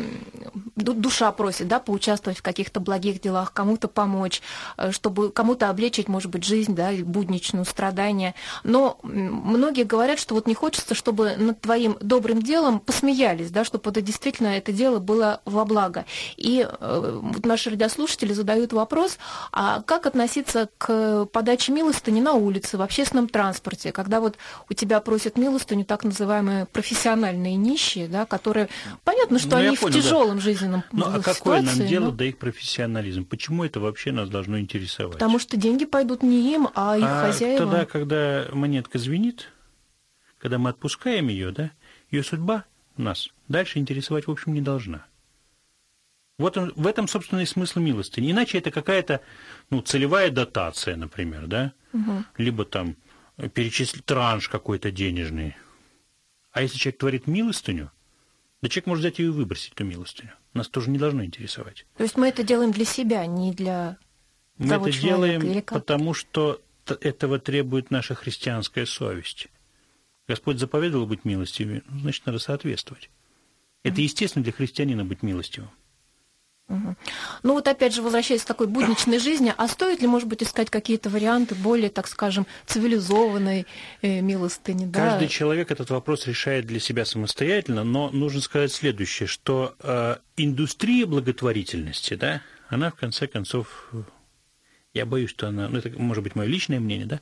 душа 0.75 1.31
просит 1.31 1.67
да, 1.67 1.79
поучаствовать 1.79 2.37
в 2.37 2.43
каких-то 2.43 2.79
благих 2.79 3.21
делах, 3.21 3.53
кому-то 3.53 3.87
помочь, 3.87 4.43
э, 4.77 4.91
чтобы 4.91 5.31
кому-то 5.31 5.69
облегчить, 5.69 6.07
может 6.07 6.29
быть, 6.29 6.43
жизнь, 6.43 6.75
да, 6.75 6.91
будничную, 6.91 7.65
страдания. 7.65 8.35
Но 8.63 8.99
многие 9.01 9.83
говорят, 9.83 10.19
что 10.19 10.35
вот 10.35 10.45
не 10.45 10.53
хочется, 10.53 10.93
чтобы 10.93 11.35
над 11.37 11.61
твоим 11.61 11.97
добрым 11.99 12.41
делом 12.41 12.79
посмеялись, 12.79 13.49
да, 13.49 13.65
чтобы 13.65 13.89
это 13.89 14.01
действительно 14.01 14.49
это 14.49 14.71
дело 14.71 14.99
было 14.99 15.41
во 15.45 15.65
благо. 15.65 16.05
И 16.37 16.67
вот 16.79 17.45
наши 17.45 17.71
радиослушатели 17.71 18.33
задают 18.33 18.73
вопрос, 18.73 19.17
а 19.51 19.81
как 19.81 20.05
относиться 20.05 20.69
к 20.77 21.25
подаче 21.25 21.71
милостыни 21.71 22.21
на 22.21 22.33
улице, 22.33 22.77
в 22.77 22.81
общественном 22.81 23.27
транспорте, 23.27 23.91
когда 23.91 24.19
вот 24.19 24.34
у 24.69 24.73
тебя 24.73 24.99
просят 24.99 25.37
милостыню 25.37 25.85
так 25.85 26.03
называемые 26.03 26.65
профессиональные 26.65 27.55
нищие, 27.55 28.07
да, 28.07 28.25
которые, 28.25 28.69
понятно, 29.03 29.39
что 29.39 29.51
ну, 29.51 29.57
они 29.57 29.77
понял, 29.77 29.99
в 29.99 30.03
тяжелом 30.03 30.35
да. 30.37 30.41
жизненном 30.41 30.83
Ну, 30.91 31.05
а 31.05 31.19
какое 31.21 31.61
нам 31.61 31.75
дело 31.85 32.05
но... 32.05 32.11
до 32.11 32.25
их 32.25 32.37
профессионализм? 32.37 33.25
Почему 33.25 33.63
это 33.63 33.79
вообще 33.79 34.11
нас 34.11 34.29
должно 34.29 34.59
интересовать? 34.59 35.13
Потому 35.13 35.39
что 35.39 35.57
деньги 35.57 35.85
пойдут 35.85 36.23
не 36.23 36.53
им, 36.53 36.69
а 36.75 36.97
их 36.97 37.05
а 37.05 37.27
хозяевам. 37.27 37.69
тогда, 37.69 37.85
когда 37.85 38.45
монетка 38.51 38.99
звенит, 38.99 39.51
когда 40.39 40.57
мы 40.57 40.69
отпускаем 40.69 41.27
ее, 41.27 41.51
да, 41.51 41.71
ее 42.11 42.23
судьба 42.23 42.65
нас 42.97 43.29
дальше 43.47 43.79
интересовать, 43.79 44.27
в 44.27 44.31
общем, 44.31 44.53
не 44.53 44.61
должна. 44.61 45.05
Вот 46.37 46.57
он, 46.57 46.73
в 46.75 46.85
этом, 46.85 47.07
собственно, 47.07 47.39
и 47.39 47.45
смысл 47.45 47.79
милостыни. 47.79 48.31
Иначе 48.31 48.57
это 48.57 48.69
какая-то 48.69 49.21
ну, 49.69 49.81
целевая 49.81 50.29
дотация, 50.31 50.97
например, 50.97 51.47
да? 51.47 51.73
Угу. 51.93 52.25
Либо 52.37 52.65
там 52.65 52.97
перечислить 53.53 54.05
транш 54.05 54.49
какой-то 54.49 54.91
денежный. 54.91 55.55
А 56.51 56.61
если 56.61 56.77
человек 56.77 56.99
творит 56.99 57.27
милостыню, 57.27 57.91
да 58.61 58.69
человек 58.69 58.87
может 58.87 59.01
взять 59.01 59.19
ее 59.19 59.27
и 59.27 59.31
выбросить, 59.31 59.73
эту 59.73 59.83
милостыню. 59.83 60.33
Нас 60.53 60.69
тоже 60.69 60.89
не 60.89 60.97
должно 60.97 61.23
интересовать. 61.23 61.85
То 61.97 62.03
есть 62.03 62.17
мы 62.17 62.27
это 62.29 62.43
делаем 62.43 62.71
для 62.71 62.85
себя, 62.85 63.25
не 63.25 63.51
для 63.51 63.97
мы 64.57 64.69
того 64.69 64.87
это 64.87 64.97
делаем, 64.99 65.41
или 65.41 65.59
как? 65.59 65.79
потому 65.79 66.13
что 66.13 66.61
этого 67.01 67.39
требует 67.39 67.91
наша 67.91 68.15
христианская 68.15 68.85
совесть. 68.85 69.47
Господь 70.27 70.59
заповедовал 70.59 71.05
быть 71.05 71.25
милостивым, 71.25 71.83
ну, 71.89 71.99
значит, 71.99 72.25
надо 72.25 72.39
соответствовать. 72.39 73.09
Это 73.83 74.01
естественно 74.01 74.43
для 74.43 74.53
христианина 74.53 75.05
быть 75.05 75.21
милостивым. 75.21 75.69
Ну 76.67 77.53
вот 77.53 77.67
опять 77.67 77.93
же, 77.93 78.01
возвращаясь 78.01 78.43
к 78.43 78.47
такой 78.47 78.67
будничной 78.67 79.19
жизни, 79.19 79.53
а 79.55 79.67
стоит 79.67 80.01
ли, 80.01 80.07
может 80.07 80.27
быть, 80.27 80.41
искать 80.41 80.71
какие-то 80.71 81.09
варианты 81.09 81.53
более, 81.53 81.89
так 81.89 82.07
скажем, 82.07 82.47
цивилизованной 82.65 83.67
э, 84.01 84.21
милостыни? 84.21 84.85
Да? 84.85 85.11
Каждый 85.11 85.27
человек 85.27 85.69
этот 85.69 85.91
вопрос 85.91 86.25
решает 86.25 86.65
для 86.65 86.79
себя 86.79 87.05
самостоятельно, 87.05 87.83
но 87.83 88.09
нужно 88.09 88.41
сказать 88.41 88.71
следующее, 88.71 89.27
что 89.27 89.75
э, 89.79 90.15
индустрия 90.37 91.05
благотворительности, 91.05 92.15
да, 92.15 92.41
она 92.67 92.89
в 92.89 92.95
конце 92.95 93.27
концов, 93.27 93.91
я 94.93 95.05
боюсь, 95.05 95.29
что 95.29 95.47
она, 95.47 95.69
ну 95.69 95.77
это 95.77 95.89
может 95.99 96.23
быть 96.23 96.35
мое 96.35 96.47
личное 96.47 96.79
мнение, 96.79 97.05
да, 97.05 97.21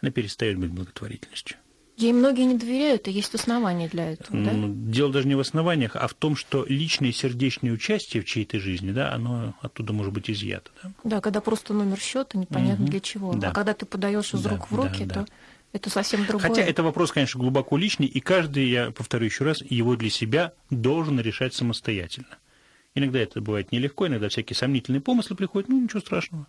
она 0.00 0.10
перестает 0.10 0.58
быть 0.58 0.70
благотворительностью. 0.70 1.58
Ей 1.98 2.12
многие 2.12 2.44
не 2.44 2.56
доверяют, 2.56 3.08
и 3.08 3.10
есть 3.10 3.34
основания 3.34 3.88
для 3.88 4.12
этого, 4.12 4.44
да? 4.44 4.52
Дело 4.54 5.12
даже 5.12 5.26
не 5.26 5.34
в 5.34 5.40
основаниях, 5.40 5.96
а 5.96 6.06
в 6.06 6.14
том, 6.14 6.36
что 6.36 6.64
личное 6.68 7.10
сердечное 7.10 7.72
участие 7.72 8.22
в 8.22 8.26
чьей-то 8.26 8.60
жизни, 8.60 8.92
да, 8.92 9.12
оно 9.12 9.54
оттуда 9.62 9.92
может 9.92 10.12
быть 10.12 10.30
изъято. 10.30 10.70
Да, 10.84 10.90
да 11.02 11.20
когда 11.20 11.40
просто 11.40 11.74
номер 11.74 11.98
счета 11.98 12.38
непонятно 12.38 12.84
угу. 12.84 12.92
для 12.92 13.00
чего. 13.00 13.34
Да. 13.34 13.50
А 13.50 13.52
когда 13.52 13.74
ты 13.74 13.84
подаешь 13.84 14.32
из 14.32 14.42
да, 14.42 14.50
рук 14.50 14.70
в 14.70 14.76
руки, 14.76 15.04
да, 15.04 15.14
да. 15.14 15.24
то 15.24 15.26
это 15.72 15.90
совсем 15.90 16.24
другое. 16.24 16.48
Хотя 16.48 16.62
это 16.62 16.84
вопрос, 16.84 17.10
конечно, 17.10 17.40
глубоко 17.40 17.76
личный, 17.76 18.06
и 18.06 18.20
каждый, 18.20 18.68
я 18.68 18.92
повторю 18.92 19.24
еще 19.24 19.44
раз, 19.44 19.60
его 19.68 19.96
для 19.96 20.10
себя 20.10 20.52
должен 20.70 21.18
решать 21.18 21.54
самостоятельно. 21.54 22.38
Иногда 22.94 23.18
это 23.18 23.40
бывает 23.40 23.72
нелегко, 23.72 24.06
иногда 24.06 24.28
всякие 24.28 24.56
сомнительные 24.56 25.00
помыслы 25.00 25.34
приходят, 25.34 25.68
ну 25.68 25.82
ничего 25.82 26.00
страшного. 26.00 26.46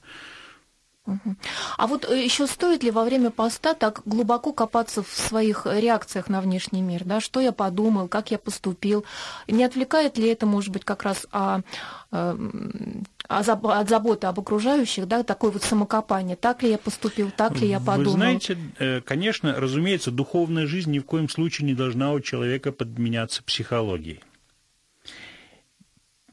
А 1.78 1.88
вот 1.88 2.10
э, 2.10 2.24
еще 2.24 2.48
стоит 2.48 2.84
ли 2.84 2.92
во 2.92 3.04
время 3.04 3.32
поста 3.32 3.74
так 3.74 4.02
глубоко 4.06 4.54
копаться 4.54 5.04
в 5.04 5.10
своих 5.10 5.66
реакциях 5.66 6.30
на 6.30 6.42
внешний 6.42 6.82
мир? 6.82 7.04
Да? 7.06 7.20
Что 7.22 7.40
я 7.40 7.52
подумал, 7.52 8.08
как 8.08 8.32
я 8.32 8.38
поступил? 8.38 9.06
Не 9.48 9.64
отвлекает 9.64 10.18
ли 10.18 10.30
это, 10.30 10.46
может 10.46 10.72
быть, 10.72 10.86
как 10.86 11.04
раз 11.04 11.28
о, 11.32 11.62
э, 12.12 12.38
о, 13.28 13.40
от 13.40 13.90
заботы 13.90 14.28
об 14.28 14.40
окружающих, 14.40 15.08
да, 15.08 15.24
такое 15.24 15.52
вот 15.52 15.64
самокопание? 15.64 16.36
Так 16.36 16.64
ли 16.64 16.72
я 16.72 16.78
поступил, 16.78 17.32
так 17.32 17.58
ли 17.58 17.68
я 17.68 17.80
подумал? 17.80 18.12
Вы 18.12 18.18
знаете, 18.18 18.58
э, 18.80 19.02
конечно, 19.02 19.56
разумеется, 19.56 20.12
духовная 20.12 20.68
жизнь 20.68 20.92
ни 20.92 21.00
в 21.00 21.06
коем 21.06 21.30
случае 21.30 21.68
не 21.68 21.74
должна 21.74 22.14
у 22.14 22.20
человека 22.20 22.72
подменяться 22.72 23.44
психологией. 23.44 24.22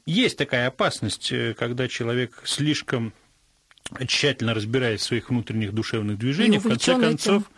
Есть 0.05 0.37
такая 0.37 0.67
опасность, 0.67 1.33
когда 1.57 1.89
человек 1.89 2.41
слишком 2.45 3.13
тщательно 4.07 4.53
разбираясь 4.53 5.01
в 5.01 5.03
своих 5.03 5.29
внутренних 5.29 5.73
душевных 5.73 6.17
движениях, 6.17 6.63
в 6.63 6.67
конце 6.67 6.99
концов 6.99 7.43
этим. 7.43 7.51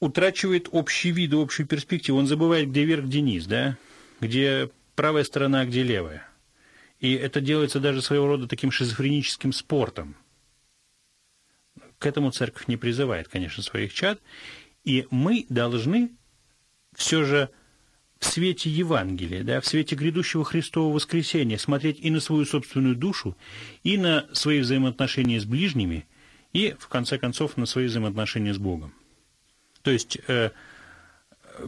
утрачивает 0.00 0.68
общий 0.70 1.10
вид, 1.12 1.32
общую 1.34 1.66
перспективу. 1.66 2.18
Он 2.18 2.26
забывает, 2.26 2.70
где 2.70 2.84
верх, 2.84 3.04
где 3.04 3.20
низ, 3.20 3.46
да? 3.46 3.76
где 4.20 4.70
правая 4.94 5.24
сторона, 5.24 5.60
а 5.60 5.66
где 5.66 5.82
левая. 5.82 6.26
И 7.00 7.12
это 7.14 7.40
делается 7.40 7.80
даже 7.80 8.02
своего 8.02 8.26
рода 8.26 8.48
таким 8.48 8.70
шизофреническим 8.70 9.52
спортом. 9.52 10.16
К 11.98 12.06
этому 12.06 12.30
церковь 12.30 12.68
не 12.68 12.76
призывает, 12.76 13.28
конечно, 13.28 13.62
своих 13.62 13.92
чад. 13.92 14.20
И 14.84 15.06
мы 15.10 15.46
должны 15.48 16.10
все 16.94 17.24
же 17.24 17.50
в 18.18 18.24
свете 18.24 18.70
Евангелия, 18.70 19.44
да, 19.44 19.60
в 19.60 19.66
свете 19.66 19.94
грядущего 19.94 20.44
Христового 20.44 20.94
воскресения 20.94 21.58
смотреть 21.58 21.98
и 22.00 22.10
на 22.10 22.20
свою 22.20 22.44
собственную 22.44 22.96
душу, 22.96 23.36
и 23.84 23.98
на 23.98 24.26
свои 24.32 24.60
взаимоотношения 24.60 25.40
с 25.40 25.44
ближними, 25.44 26.06
и, 26.52 26.74
в 26.78 26.88
конце 26.88 27.18
концов, 27.18 27.56
на 27.56 27.66
свои 27.66 27.86
взаимоотношения 27.86 28.54
с 28.54 28.58
Богом. 28.58 28.94
То 29.82 29.90
есть 29.90 30.18
э, 30.28 30.50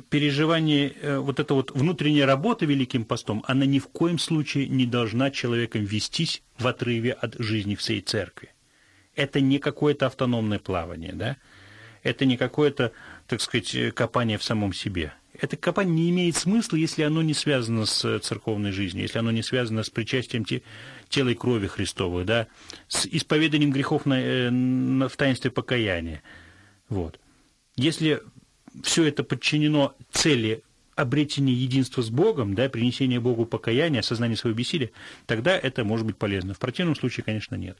переживание, 0.08 0.94
э, 1.00 1.18
вот 1.18 1.38
эта 1.38 1.52
вот 1.52 1.70
внутренняя 1.72 2.26
работа 2.26 2.64
Великим 2.64 3.04
постом, 3.04 3.44
она 3.46 3.66
ни 3.66 3.78
в 3.78 3.88
коем 3.88 4.18
случае 4.18 4.68
не 4.68 4.86
должна 4.86 5.30
человеком 5.30 5.84
вестись 5.84 6.42
в 6.58 6.66
отрыве 6.66 7.12
от 7.12 7.36
жизни 7.38 7.74
всей 7.74 8.00
церкви. 8.00 8.50
Это 9.14 9.40
не 9.40 9.58
какое-то 9.58 10.06
автономное 10.06 10.58
плавание, 10.58 11.12
да? 11.12 11.36
Это 12.02 12.24
не 12.24 12.36
какое-то, 12.36 12.92
так 13.26 13.40
сказать, 13.42 13.92
копание 13.92 14.38
в 14.38 14.44
самом 14.44 14.72
себе– 14.72 15.12
это 15.40 15.56
копание 15.56 15.94
не 15.94 16.10
имеет 16.10 16.36
смысла, 16.36 16.76
если 16.76 17.02
оно 17.02 17.22
не 17.22 17.34
связано 17.34 17.86
с 17.86 18.04
э, 18.04 18.18
церковной 18.18 18.72
жизнью, 18.72 19.02
если 19.02 19.18
оно 19.18 19.30
не 19.30 19.42
связано 19.42 19.82
с 19.82 19.90
причастием 19.90 20.44
те, 20.44 20.62
тела 21.08 21.28
и 21.28 21.34
крови 21.34 21.68
Христовой, 21.68 22.24
да, 22.24 22.48
с 22.88 23.06
исповеданием 23.06 23.70
грехов 23.70 24.04
на, 24.04 24.20
э, 24.20 24.50
на, 24.50 25.08
в 25.08 25.16
таинстве 25.16 25.50
покаяния. 25.50 26.22
Вот. 26.88 27.20
Если 27.76 28.20
все 28.82 29.04
это 29.04 29.22
подчинено 29.22 29.94
цели 30.10 30.62
обретения 30.96 31.52
единства 31.52 32.02
с 32.02 32.10
Богом, 32.10 32.54
да, 32.54 32.68
принесения 32.68 33.20
Богу 33.20 33.46
покаяния, 33.46 34.00
осознания 34.00 34.36
своего 34.36 34.58
бессилия, 34.58 34.90
тогда 35.26 35.56
это 35.56 35.84
может 35.84 36.04
быть 36.04 36.16
полезно. 36.16 36.54
В 36.54 36.58
противном 36.58 36.96
случае, 36.96 37.22
конечно, 37.22 37.54
нет. 37.54 37.78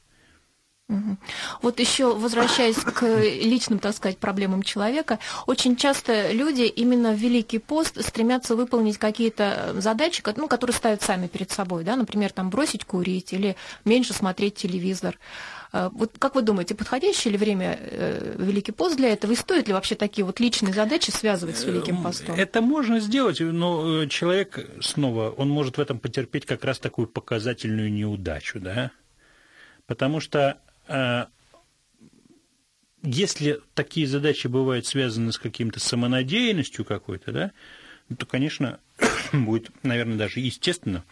Вот 1.61 1.79
еще 1.79 2.15
возвращаясь 2.15 2.77
к 2.77 3.03
личным, 3.05 3.77
так 3.77 3.95
сказать, 3.95 4.17
проблемам 4.17 4.63
человека, 4.63 5.19
очень 5.45 5.75
часто 5.75 6.31
люди 6.31 6.63
именно 6.63 7.11
в 7.11 7.17
Великий 7.17 7.59
пост 7.59 8.03
стремятся 8.03 8.55
выполнить 8.55 8.97
какие-то 8.97 9.75
задачи, 9.77 10.23
ну, 10.35 10.47
которые 10.47 10.75
ставят 10.75 11.03
сами 11.03 11.27
перед 11.27 11.51
собой, 11.51 11.83
да, 11.83 11.95
например, 11.95 12.31
там 12.31 12.49
бросить 12.49 12.85
курить 12.85 13.33
или 13.33 13.55
меньше 13.85 14.13
смотреть 14.13 14.55
телевизор. 14.55 15.17
А, 15.71 15.89
вот 15.89 16.13
как 16.17 16.33
вы 16.33 16.41
думаете, 16.41 16.73
подходящее 16.73 17.33
ли 17.33 17.37
время 17.37 17.77
э, 17.79 18.35
Великий 18.39 18.71
пост 18.71 18.97
для 18.97 19.09
этого? 19.09 19.31
И 19.33 19.35
стоит 19.35 19.67
ли 19.67 19.73
вообще 19.73 19.93
такие 19.93 20.25
вот 20.25 20.39
личные 20.39 20.73
задачи 20.73 21.11
связывать 21.11 21.57
с 21.57 21.63
Великим 21.63 22.01
постом? 22.01 22.35
Это 22.35 22.61
можно 22.61 22.99
сделать, 22.99 23.39
но 23.39 24.03
э, 24.03 24.07
человек 24.07 24.59
снова, 24.81 25.29
он 25.29 25.49
может 25.49 25.77
в 25.77 25.81
этом 25.81 25.99
потерпеть 25.99 26.47
как 26.47 26.63
раз 26.65 26.79
такую 26.79 27.07
показательную 27.07 27.93
неудачу, 27.93 28.59
да? 28.59 28.89
Потому 29.85 30.19
что 30.19 30.57
если 33.03 33.61
такие 33.73 34.07
задачи 34.07 34.47
бывают 34.47 34.85
связаны 34.85 35.31
с 35.31 35.37
каким-то 35.37 35.79
самонадеянностью 35.79 36.85
какой-то, 36.85 37.31
да, 37.31 37.51
то, 38.17 38.25
конечно, 38.25 38.79
будет, 39.33 39.71
наверное, 39.83 40.17
даже 40.17 40.39
естественно, 40.39 41.03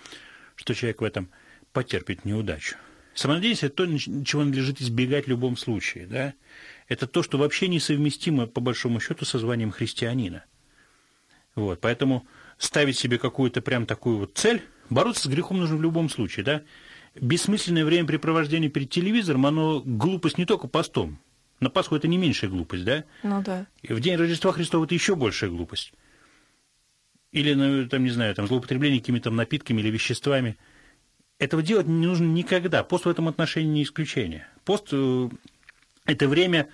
что 0.56 0.74
человек 0.74 1.02
в 1.02 1.04
этом 1.04 1.30
потерпит 1.72 2.26
неудачу. 2.26 2.76
Самонадеянность– 3.14 3.64
это 3.64 3.76
то, 3.76 3.98
чего 3.98 4.44
надлежит 4.44 4.82
избегать 4.82 5.26
в 5.26 5.30
любом 5.30 5.58
случае. 5.58 6.06
Да? 6.06 6.34
Это 6.88 7.08
то, 7.08 7.24
что 7.24 7.38
вообще 7.38 7.68
несовместимо, 7.68 8.46
по 8.46 8.62
большому 8.62 9.00
счету, 9.00 9.26
со 9.26 9.40
званием 9.40 9.72
христианина. 9.72 10.44
Вот, 11.56 11.82
поэтому 11.82 12.28
ставить 12.60 12.98
себе 12.98 13.18
какую-то 13.18 13.62
прям 13.62 13.88
такую 13.88 14.18
вот 14.18 14.34
цель, 14.36 14.62
бороться 14.92 15.24
с 15.24 15.32
грехом 15.32 15.58
нужно 15.58 15.78
в 15.78 15.82
любом 15.82 16.10
случае. 16.10 16.46
Да? 16.46 16.62
Бессмысленное 17.22 17.86
времяпрепровождение 17.86 18.70
перед 18.70 18.90
телевизором, 18.90 19.46
оно 19.46 19.82
глупость 19.84 20.38
не 20.38 20.46
только 20.46 20.68
постом. 20.68 21.20
На 21.60 21.70
Пасху 21.70 21.96
это 21.96 22.08
не 22.08 22.18
меньшая 22.18 22.50
глупость, 22.50 22.86
да? 22.86 23.04
Ну 23.24 23.42
да. 23.42 23.66
И 23.82 23.94
в 23.94 24.00
день 24.00 24.16
Рождества 24.16 24.52
Христова 24.52 24.86
это 24.86 24.94
еще 24.94 25.16
большая 25.16 25.50
глупость. 25.50 25.94
Или, 27.32 27.54
ну, 27.54 27.88
там, 27.88 28.04
не 28.04 28.10
знаю, 28.10 28.36
там, 28.36 28.48
злоупотребление 28.48 29.00
какими-то 29.00 29.32
напитками 29.32 29.82
или 29.82 29.90
веществами. 29.90 30.58
Этого 31.40 31.62
делать 31.62 31.88
не 31.88 32.06
нужно 32.06 32.26
никогда. 32.26 32.84
Пост 32.84 33.06
в 33.06 33.10
этом 33.10 33.28
отношении 33.28 33.72
не 33.72 33.84
исключение. 33.84 34.48
Пост 34.66 34.90
э,– 34.92 35.30
это 36.06 36.28
время, 36.28 36.68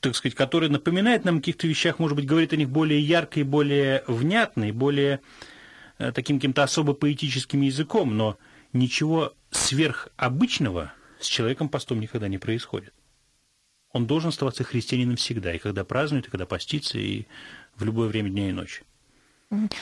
так 0.00 0.14
сказать, 0.14 0.34
которое 0.34 0.68
напоминает 0.68 1.24
нам 1.24 1.36
о 1.36 1.40
каких-то 1.40 1.66
вещах, 1.66 1.98
может 1.98 2.16
быть, 2.16 2.26
говорит 2.26 2.52
о 2.52 2.56
них 2.56 2.70
более 2.70 3.00
ярко 3.00 3.40
и 3.40 3.42
более 3.42 4.04
внятно, 4.06 4.68
и 4.68 4.72
более 4.72 5.20
таким 5.98 6.38
каким-то 6.38 6.62
особо 6.62 6.94
поэтическим 6.94 7.60
языком, 7.62 8.16
но 8.16 8.38
ничего 8.72 9.34
сверхобычного 9.50 10.92
с 11.20 11.26
человеком 11.26 11.68
постом 11.68 12.00
никогда 12.00 12.28
не 12.28 12.38
происходит. 12.38 12.92
Он 13.92 14.06
должен 14.06 14.30
оставаться 14.30 14.64
христианином 14.64 15.16
всегда, 15.16 15.52
и 15.54 15.58
когда 15.58 15.84
празднует, 15.84 16.26
и 16.26 16.30
когда 16.30 16.46
постится, 16.46 16.98
и 16.98 17.26
в 17.76 17.84
любое 17.84 18.08
время 18.08 18.30
дня 18.30 18.48
и 18.48 18.52
ночи. 18.52 18.82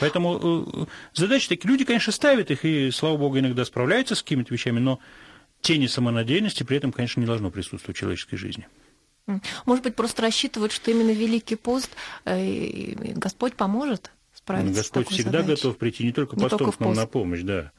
Поэтому 0.01 0.65
э, 0.73 0.85
задачи 1.13 1.47
такие, 1.47 1.69
люди, 1.69 1.85
конечно, 1.85 2.11
ставят 2.11 2.51
их, 2.51 2.65
и, 2.65 2.91
слава 2.91 3.15
богу, 3.15 3.39
иногда 3.39 3.63
справляются 3.63 4.15
с 4.15 4.21
какими-то 4.21 4.53
вещами, 4.53 4.79
но 4.79 4.99
тени 5.61 5.87
самонадеянности 5.87 6.63
при 6.63 6.75
этом, 6.75 6.91
конечно, 6.91 7.21
не 7.21 7.25
должно 7.25 7.51
присутствовать 7.51 7.95
в 7.95 7.99
человеческой 7.99 8.35
жизни. 8.35 8.67
Может 9.65 9.83
быть, 9.85 9.95
просто 9.95 10.23
рассчитывают, 10.23 10.73
что 10.73 10.91
именно 10.91 11.11
Великий 11.11 11.55
пост 11.55 11.91
э, 12.25 13.13
Господь 13.15 13.55
поможет? 13.55 14.11
Справиться 14.43 14.79
Господь 14.79 15.09
всегда 15.09 15.41
задачей. 15.41 15.63
готов 15.63 15.77
прийти 15.77 16.03
не 16.03 16.11
только 16.11 16.35
постом 16.35 16.59
только 16.59 16.77
к 16.77 16.79
нам 16.79 16.93
на 16.93 17.07
помощь, 17.07 17.41
да. 17.41 17.71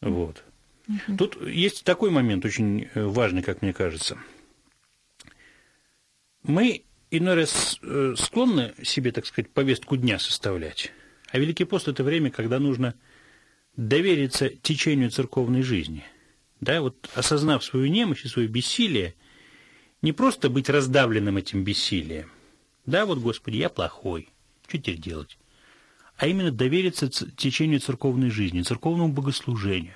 Вот. 0.00 0.44
Угу. 0.88 1.16
Тут 1.16 1.46
есть 1.46 1.84
такой 1.84 2.10
момент 2.10 2.44
очень 2.44 2.88
э, 2.94 3.04
важный, 3.04 3.42
как 3.42 3.62
мне 3.62 3.72
кажется. 3.72 4.18
Мы 6.42 6.84
иной 7.10 7.34
раз 7.34 7.78
э, 7.82 8.14
склонны 8.16 8.74
себе, 8.82 9.12
так 9.12 9.26
сказать, 9.26 9.50
повестку 9.50 9.96
дня 9.96 10.18
составлять. 10.18 10.92
А 11.30 11.38
Великий 11.38 11.64
пост– 11.64 11.88
это 11.88 12.02
время, 12.04 12.30
когда 12.30 12.58
нужно 12.58 12.94
довериться 13.76 14.48
течению 14.48 15.10
церковной 15.10 15.62
жизни. 15.62 16.04
Да, 16.60 16.80
вот 16.80 17.08
осознав 17.14 17.62
свою 17.62 17.86
немощь 17.86 18.24
и 18.24 18.28
свое 18.28 18.48
бессилие, 18.48 19.14
не 20.02 20.12
просто 20.12 20.48
быть 20.48 20.68
раздавленным 20.68 21.36
этим 21.36 21.64
бессилием. 21.64 22.30
Да, 22.86 23.04
вот, 23.04 23.18
Господи, 23.18 23.56
я 23.56 23.68
плохой, 23.68 24.28
что 24.66 24.78
теперь 24.78 24.98
делать? 24.98 25.38
А 26.18 26.26
именно 26.26 26.50
довериться 26.50 27.08
течению 27.08 27.78
церковной 27.80 28.28
жизни, 28.28 28.62
церковному 28.62 29.12
богослужению, 29.12 29.94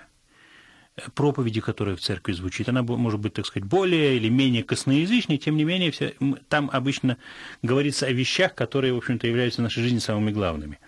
проповеди, 1.15 1.61
которая 1.61 1.97
в 1.97 2.01
церкви 2.01 2.33
звучит. 2.33 2.69
Она 2.69 2.83
может 2.83 3.19
быть, 3.19 3.35
так 3.35 3.45
сказать, 3.45 3.69
более 3.69 4.17
или 4.17 4.29
менее 4.29 4.63
косноязычней, 4.63 5.39
тем 5.39 5.57
не 5.57 5.65
менее, 5.65 5.91
все, 5.91 6.15
там 6.49 6.71
обычно 6.73 7.19
говорится 7.61 8.07
о 8.07 8.13
вещах, 8.13 8.55
которые, 8.55 8.95
в 8.95 8.99
общем-то, 8.99 9.27
являются 9.27 9.61
в 9.61 9.65
нашей 9.65 9.83
жизни 9.83 9.99
самыми 9.99 10.31
главными. 10.31 10.79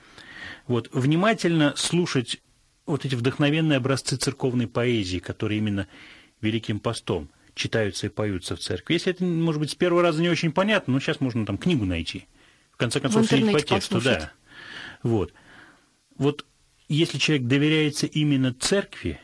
Вот, 0.69 0.89
внимательно 0.93 1.75
слушать 1.77 2.41
вот 2.87 3.05
эти 3.05 3.17
вдохновенные 3.17 3.79
образцы 3.79 4.17
церковной 4.17 4.69
поэзии, 4.69 5.19
которые 5.19 5.59
именно 5.59 5.89
Великим 6.41 6.79
постом 6.79 7.29
читаются 7.55 8.07
и 8.07 8.11
поются 8.11 8.55
в 8.55 8.61
церкви. 8.61 8.95
Если 8.95 9.13
это, 9.13 9.25
может 9.25 9.61
быть, 9.61 9.73
с 9.73 9.75
первого 9.75 10.03
раза 10.03 10.23
не 10.23 10.29
очень 10.29 10.53
понятно, 10.53 10.93
но 10.93 11.01
сейчас 11.01 11.21
можно 11.21 11.45
там 11.45 11.59
книгу 11.59 11.85
найти. 11.85 12.27
В 12.71 12.77
конце 12.77 13.01
концов, 13.01 13.27
следить 13.27 13.53
по 13.53 13.61
тексту, 13.61 13.97
послушать. 13.97 14.21
да. 14.21 14.33
Вот. 15.05 15.33
Вот 16.19 16.45
если 16.89 17.19
человек 17.19 17.47
доверяется 17.47 18.07
именно 18.07 18.53
церкви, 18.53 19.21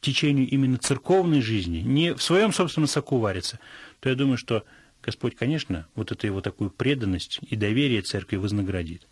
течению 0.00 0.48
именно 0.48 0.78
церковной 0.78 1.42
жизни, 1.42 1.78
не 1.78 2.14
в 2.14 2.22
своем 2.22 2.52
собственном 2.52 2.88
соку 2.88 3.18
варится, 3.18 3.58
то 4.00 4.08
я 4.08 4.14
думаю, 4.14 4.38
что 4.38 4.64
Господь, 5.02 5.34
конечно, 5.34 5.86
вот 5.94 6.12
эту 6.12 6.26
его 6.26 6.40
такую 6.40 6.70
преданность 6.70 7.40
и 7.42 7.56
доверие 7.56 8.00
церкви 8.00 8.36
вознаградит. 8.36 9.06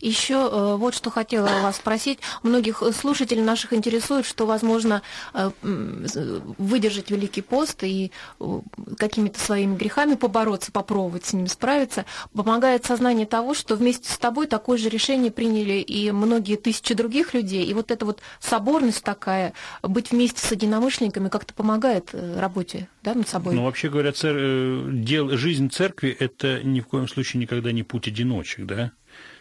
Еще 0.00 0.34
э, 0.34 0.76
вот 0.76 0.94
что 0.94 1.10
хотела 1.10 1.46
вас 1.62 1.76
спросить. 1.76 2.18
Многих 2.42 2.82
слушателей 2.94 3.42
наших 3.42 3.72
интересует, 3.72 4.26
что, 4.26 4.46
возможно, 4.46 5.02
э, 5.34 5.50
выдержать 5.62 7.10
Великий 7.10 7.42
пост 7.42 7.82
и 7.82 8.10
э, 8.40 8.60
какими-то 8.96 9.38
своими 9.38 9.76
грехами 9.76 10.14
побороться, 10.14 10.72
попробовать 10.72 11.26
с 11.26 11.32
ними 11.32 11.46
справиться, 11.46 12.04
помогает 12.34 12.84
сознание 12.84 13.26
того, 13.26 13.54
что 13.54 13.76
вместе 13.76 14.10
с 14.10 14.18
тобой 14.18 14.46
такое 14.46 14.78
же 14.78 14.88
решение 14.88 15.30
приняли 15.30 15.80
и 15.80 16.10
многие 16.10 16.56
тысячи 16.56 16.94
других 16.94 17.34
людей. 17.34 17.64
И 17.64 17.74
вот 17.74 17.90
эта 17.90 18.04
вот 18.04 18.20
соборность 18.40 19.04
такая, 19.04 19.52
быть 19.82 20.10
вместе 20.10 20.44
с 20.44 20.50
единомышленниками 20.50 21.28
как-то 21.28 21.54
помогает 21.54 22.10
работе 22.12 22.88
да, 23.02 23.14
над 23.14 23.28
собой. 23.28 23.54
Ну, 23.54 23.64
вообще 23.64 23.88
говоря, 23.88 24.12
цер... 24.12 24.90
дел... 24.90 25.30
жизнь 25.36 25.70
церкви– 25.70 26.16
это 26.18 26.62
ни 26.62 26.80
в 26.80 26.86
коем 26.86 27.08
случае 27.08 27.40
никогда 27.40 27.72
не 27.72 27.82
путь 27.82 28.08
одиночек, 28.08 28.66
да? 28.66 28.92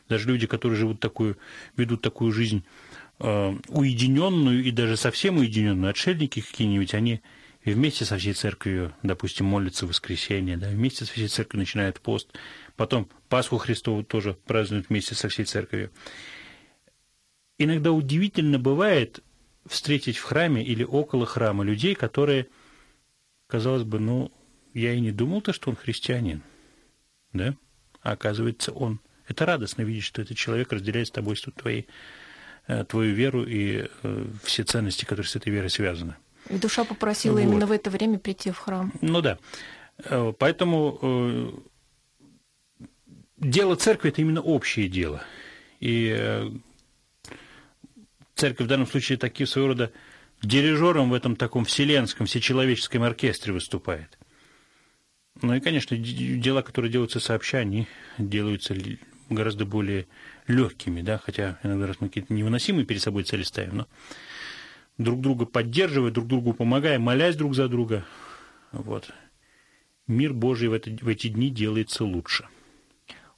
Даже 0.09 0.27
люди, 0.27 0.47
которые 0.47 0.77
живут 0.77 0.99
такую, 0.99 1.37
ведут 1.77 2.01
такую 2.01 2.31
жизнь 2.33 2.65
э, 3.19 3.55
уединенную 3.67 4.63
и 4.63 4.71
даже 4.71 4.97
совсем 4.97 5.37
уединенную, 5.37 5.91
отшельники 5.91 6.41
какие-нибудь, 6.41 6.95
они 6.95 7.21
вместе 7.63 8.05
со 8.05 8.17
всей 8.17 8.33
церковью, 8.33 8.93
допустим, 9.03 9.45
молятся 9.45 9.85
в 9.85 9.89
воскресенье, 9.89 10.57
да, 10.57 10.69
вместе 10.69 11.05
со 11.05 11.13
всей 11.13 11.27
церковью 11.27 11.59
начинают 11.59 12.01
пост, 12.01 12.29
потом 12.75 13.07
Пасху 13.29 13.57
Христову 13.57 14.03
тоже 14.03 14.33
празднуют 14.45 14.89
вместе 14.89 15.13
со 15.13 15.29
всей 15.29 15.45
церковью. 15.45 15.91
Иногда 17.59 17.91
удивительно 17.91 18.57
бывает 18.57 19.23
встретить 19.67 20.17
в 20.17 20.23
храме 20.23 20.63
или 20.63 20.83
около 20.83 21.27
храма 21.27 21.63
людей, 21.63 21.93
которые, 21.93 22.47
казалось 23.45 23.83
бы, 23.83 23.99
ну, 23.99 24.31
я 24.73 24.93
и 24.93 24.99
не 24.99 25.11
думал-то, 25.11 25.53
что 25.53 25.69
он 25.69 25.75
христианин, 25.75 26.41
да, 27.33 27.55
а 28.01 28.13
оказывается, 28.13 28.71
он 28.71 29.01
это 29.29 29.45
радостно 29.45 29.83
видеть, 29.83 30.03
что 30.03 30.21
этот 30.21 30.37
человек 30.37 30.71
разделяет 30.71 31.07
с 31.07 31.11
тобой 31.11 31.35
твои, 31.55 31.83
э, 32.67 32.83
твою 32.85 33.13
веру 33.13 33.43
и 33.43 33.87
э, 34.03 34.25
все 34.43 34.63
ценности, 34.63 35.05
которые 35.05 35.27
с 35.27 35.35
этой 35.35 35.49
верой 35.49 35.69
связаны. 35.69 36.15
И 36.49 36.57
душа 36.57 36.83
попросила 36.83 37.33
вот. 37.33 37.41
именно 37.41 37.67
в 37.67 37.71
это 37.71 37.89
время 37.89 38.17
прийти 38.17 38.51
в 38.51 38.57
храм. 38.57 38.91
Ну 39.01 39.21
да. 39.21 39.37
Э, 40.03 40.33
поэтому 40.37 41.63
дело 43.37 43.75
церкви– 43.75 44.09
это 44.09 44.21
именно 44.21 44.41
общее 44.41 44.87
дело. 44.87 45.23
И 45.79 46.51
церковь 48.35 48.65
в 48.65 48.69
данном 48.69 48.87
случае 48.87 49.17
таким 49.17 49.47
своего 49.47 49.69
рода 49.69 49.91
дирижером 50.41 51.09
в 51.09 51.13
этом 51.13 51.35
таком 51.35 51.65
вселенском, 51.65 52.25
всечеловеческом 52.25 53.03
оркестре 53.03 53.53
выступает. 53.53 54.17
Ну 55.41 55.53
и, 55.53 55.59
конечно, 55.59 55.97
дела, 55.97 56.61
которые 56.61 56.91
делаются 56.91 57.19
сообща, 57.19 57.59
они 57.59 57.87
делаются 58.17 58.73
гораздо 59.35 59.65
более 59.65 60.07
легкими, 60.47 61.01
да, 61.01 61.17
хотя 61.17 61.59
иногда 61.63 61.87
раз 61.87 61.97
мы 61.99 62.07
какие-то 62.07 62.33
невыносимые 62.33 62.85
перед 62.85 63.01
собой 63.01 63.23
цели 63.23 63.43
ставим, 63.43 63.77
но 63.77 63.87
друг 64.97 65.21
друга 65.21 65.45
поддерживая, 65.45 66.11
друг 66.11 66.27
другу 66.27 66.53
помогая, 66.53 66.99
молясь 66.99 67.35
друг 67.35 67.55
за 67.55 67.67
друга, 67.67 68.05
вот, 68.71 69.09
мир 70.07 70.33
Божий 70.33 70.67
в, 70.67 70.73
это, 70.73 70.91
в 70.91 71.07
эти 71.07 71.27
дни 71.27 71.49
делается 71.49 72.03
лучше. 72.03 72.47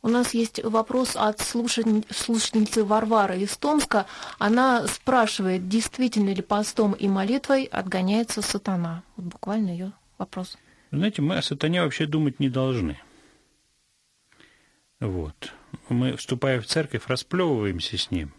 У 0.03 0.07
нас 0.07 0.33
есть 0.33 0.63
вопрос 0.63 1.15
от 1.15 1.39
слушательницы 1.39 2.83
Варвары 2.83 3.41
из 3.41 3.55
Томска. 3.55 4.07
Она 4.39 4.87
спрашивает, 4.87 5.69
действительно 5.69 6.33
ли 6.33 6.41
постом 6.41 6.93
и 6.93 7.07
молитвой 7.07 7.65
отгоняется 7.65 8.41
сатана? 8.41 9.03
Вот 9.15 9.27
буквально 9.27 9.69
ее 9.69 9.91
вопрос. 10.17 10.57
Знаете, 10.91 11.21
мы 11.21 11.37
о 11.37 11.41
сатане 11.43 11.83
вообще 11.83 12.07
думать 12.07 12.39
не 12.39 12.49
должны. 12.49 12.99
Вот. 14.99 15.53
Мы, 15.89 16.15
вступая 16.15 16.61
в 16.61 16.65
церковь, 16.65 17.07
расплевываемся 17.07 17.97
с 17.97 18.11
ним. 18.11 18.33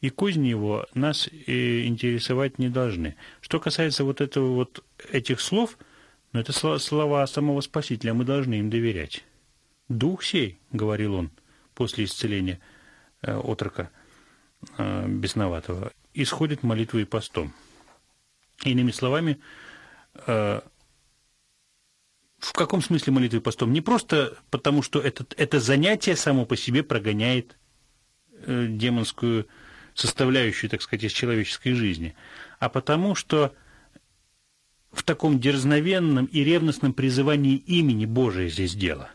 И 0.00 0.10
козни 0.10 0.48
его 0.48 0.86
нас 0.94 1.28
и 1.28 1.86
интересовать 1.86 2.58
не 2.58 2.68
должны. 2.68 3.16
Что 3.40 3.60
касается 3.60 4.04
вот 4.04 4.20
этого 4.20 4.52
вот 4.54 4.84
этих 5.10 5.40
слов, 5.40 5.78
ну, 6.32 6.40
это 6.40 6.52
слова 6.52 7.26
самого 7.26 7.60
Спасителя, 7.60 8.14
мы 8.14 8.24
должны 8.24 8.54
им 8.54 8.70
доверять. 8.70 9.24
«Дух 9.88 10.24
сей»,— 10.24 10.58
говорил 10.72 11.14
он 11.14 11.30
после 11.74 12.04
исцеления 12.04 12.60
э, 13.20 13.36
отрока 13.36 13.90
э, 14.78 15.06
бесноватого, 15.08 15.92
исходит 16.14 16.62
молитвой 16.62 17.02
и 17.02 17.06
постом. 17.06 17.52
Иными 18.64 18.90
словами, 18.90 19.40
э, 20.26 20.60
в 22.42 22.52
каком 22.54 22.82
смысле 22.82 23.12
молитвы 23.12 23.40
постом? 23.40 23.72
Не 23.72 23.80
просто 23.80 24.36
потому, 24.50 24.82
что 24.82 24.98
это, 24.98 25.24
это 25.36 25.60
занятие 25.60 26.16
само 26.16 26.44
по 26.44 26.56
себе 26.56 26.82
прогоняет 26.82 27.56
э, 28.32 28.66
демонскую 28.68 29.46
составляющую, 29.94 30.68
так 30.68 30.82
сказать, 30.82 31.04
из 31.04 31.12
человеческой 31.12 31.74
жизни, 31.74 32.16
а 32.58 32.68
потому 32.68 33.14
что 33.14 33.54
в 34.90 35.04
таком 35.04 35.38
дерзновенном 35.38 36.26
и 36.26 36.42
ревностном 36.42 36.92
призывании 36.94 37.56
имени 37.56 38.06
Божия 38.06 38.48
здесь 38.48 38.74
дело. 38.74 39.08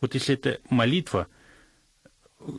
Вот 0.00 0.14
если 0.14 0.34
это 0.34 0.58
молитва 0.70 1.28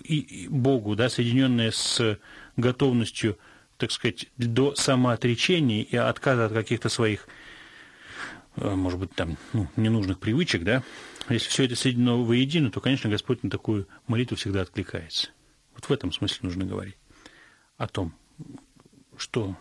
и, 0.04 0.20
и 0.20 0.48
Богу, 0.48 0.96
да, 0.96 1.10
соединенная 1.10 1.72
с 1.72 2.20
готовностью, 2.58 3.40
так 3.78 3.92
сказать, 3.92 4.28
до 4.38 4.76
самоотречения 4.76 5.82
и 5.82 5.96
отказа 5.96 6.46
от 6.46 6.54
каких-то 6.54 6.90
своих 6.90 7.28
Э, 7.28 7.45
может 8.56 9.00
быть, 9.00 9.12
там, 9.14 9.38
ну, 9.54 9.68
ненужных 9.76 10.20
привычек, 10.20 10.64
да, 10.64 10.84
если 11.30 11.50
все 11.50 11.66
это 11.66 11.76
соединено 11.76 12.24
воедино, 12.24 12.72
то, 12.72 12.82
конечно, 12.82 13.10
Господь 13.10 13.44
на 13.44 13.50
такую 13.50 13.88
молитву 14.08 14.38
всегда 14.38 14.62
откликается. 14.62 15.30
Вот 15.74 15.86
в 15.86 15.92
этом 15.92 16.12
смысле 16.12 16.40
нужно 16.44 16.66
говорить 16.66 16.98
о 17.78 17.88
том, 17.88 18.14
что 19.18 19.56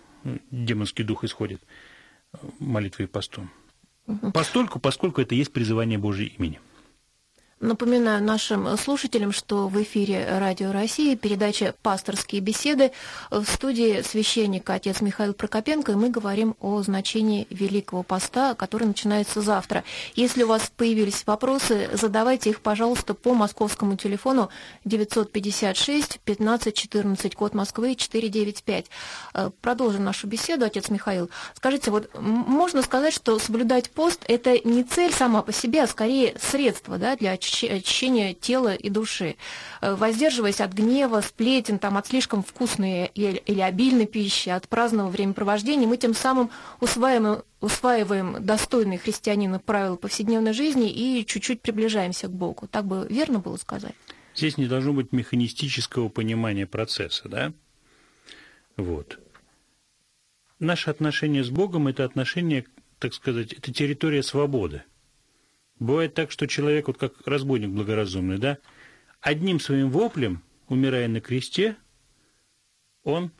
демонский 0.50 1.04
дух 1.04 1.24
исходит 1.24 1.62
молитвой 2.58 3.06
и 3.06 3.08
постом. 3.08 3.50
Постольку, 4.32 4.78
поскольку 4.78 5.20
это 5.20 5.34
есть 5.34 5.52
призывание 5.52 5.98
Божьего 5.98 6.28
имени– 6.28 6.60
Напоминаю 7.60 8.22
нашим 8.22 8.76
слушателям, 8.76 9.30
что 9.30 9.68
в 9.68 9.80
эфире 9.82 10.26
Радио 10.38 10.72
России 10.72 11.14
передача 11.14 11.74
«Пасторские 11.82 12.40
беседы». 12.40 12.90
В 13.30 13.44
студии 13.44 14.02
священник 14.02 14.68
отец 14.68 15.00
Михаил 15.00 15.34
Прокопенко, 15.34 15.92
и 15.92 15.94
мы 15.94 16.10
говорим 16.10 16.56
о 16.60 16.82
значении 16.82 17.46
Великого 17.50 18.02
Поста, 18.02 18.54
который 18.54 18.88
начинается 18.88 19.40
завтра. 19.40 19.84
Если 20.16 20.42
у 20.42 20.48
вас 20.48 20.70
появились 20.76 21.24
вопросы, 21.26 21.88
задавайте 21.92 22.50
их, 22.50 22.60
пожалуйста, 22.60 23.14
по 23.14 23.34
московскому 23.34 23.96
телефону 23.96 24.50
956 24.84 26.20
15 26.24 26.74
14, 26.74 27.34
код 27.36 27.54
Москвы 27.54 27.94
495. 27.94 28.86
Э, 29.32 29.50
продолжим 29.60 30.04
нашу 30.04 30.26
беседу, 30.26 30.64
отец 30.64 30.88
Михаил. 30.90 31.30
Скажите, 31.54 31.92
вот 31.92 32.10
можно 32.18 32.82
сказать, 32.82 33.14
что 33.14 33.38
соблюдать 33.38 33.90
пост– 33.90 34.24
это 34.28 34.58
не 34.68 34.82
цель 34.82 35.12
сама 35.12 35.42
по 35.42 35.52
себе, 35.52 35.84
а 35.84 35.86
скорее 35.86 36.36
средство 36.40 36.98
да, 36.98 37.14
для 37.14 37.32
очищение 37.46 38.34
тела 38.34 38.74
и 38.74 38.88
души, 38.88 39.36
э, 39.80 39.94
воздерживаясь 39.94 40.60
от 40.60 40.72
гнева, 40.72 41.20
сплетен, 41.20 41.78
там, 41.78 41.96
от 41.96 42.06
слишком 42.06 42.42
вкусной 42.42 43.06
или 43.06 43.60
обильной 43.60 44.06
пищи, 44.06 44.48
от 44.48 44.68
праздного 44.68 45.08
времяпровождения, 45.08 45.86
мы 45.86 45.96
тем 45.96 46.14
самым 46.14 46.50
усваиваем, 46.80 47.42
усваиваем 47.60 48.44
достойные 48.44 48.98
христианина 48.98 49.58
правила 49.58 49.96
повседневной 49.96 50.52
жизни 50.52 50.90
и 50.90 51.24
чуть-чуть 51.26 51.60
приближаемся 51.60 52.28
к 52.28 52.32
Богу. 52.32 52.66
Так 52.68 52.86
бы 52.86 53.06
верно 53.08 53.38
было 53.38 53.56
сказать? 53.56 53.94
Здесь 54.34 54.58
не 54.58 54.66
должно 54.66 54.92
быть 54.92 55.12
механистического 55.12 56.08
понимания 56.08 56.66
процесса, 56.66 57.28
да? 57.28 57.52
Вот. 58.76 59.20
Наше 60.58 60.90
отношение 60.90 61.44
с 61.44 61.50
Богом– 61.50 61.86
это 61.88 62.04
отношение, 62.04 62.64
так 62.98 63.14
сказать, 63.14 63.52
это 63.52 63.72
территория 63.72 64.22
свободы– 64.22 64.82
Бывает 65.78 66.14
так, 66.14 66.30
что 66.30 66.46
человек, 66.46 66.86
вот 66.86 66.98
как 66.98 67.26
разбойник 67.26 67.70
благоразумный, 67.70 68.38
да, 68.38 68.58
одним 69.20 69.58
своим 69.58 69.90
воплем, 69.90 70.42
умирая 70.68 71.08
на 71.08 71.20
кресте, 71.20 71.76
он 73.02 73.32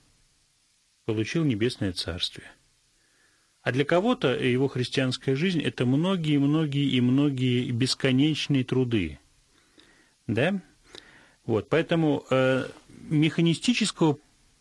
получил 1.05 1.44
небесное 1.44 1.92
царствие. 1.92 2.51
А 3.62 3.73
для 3.73 3.85
кого-то 3.85 4.35
его 4.35 4.68
христианская 4.68 5.37
жизнь– 5.37 5.62
это 5.62 5.87
многие-многие 5.87 6.90
и 6.90 7.01
многие 7.01 7.70
бесконечные 7.70 8.64
труды. 8.64 9.18
Да? 10.27 10.61
Вот, 11.47 11.68
поэтому 11.68 12.27
э, 12.31 12.66
механистического 12.88 14.18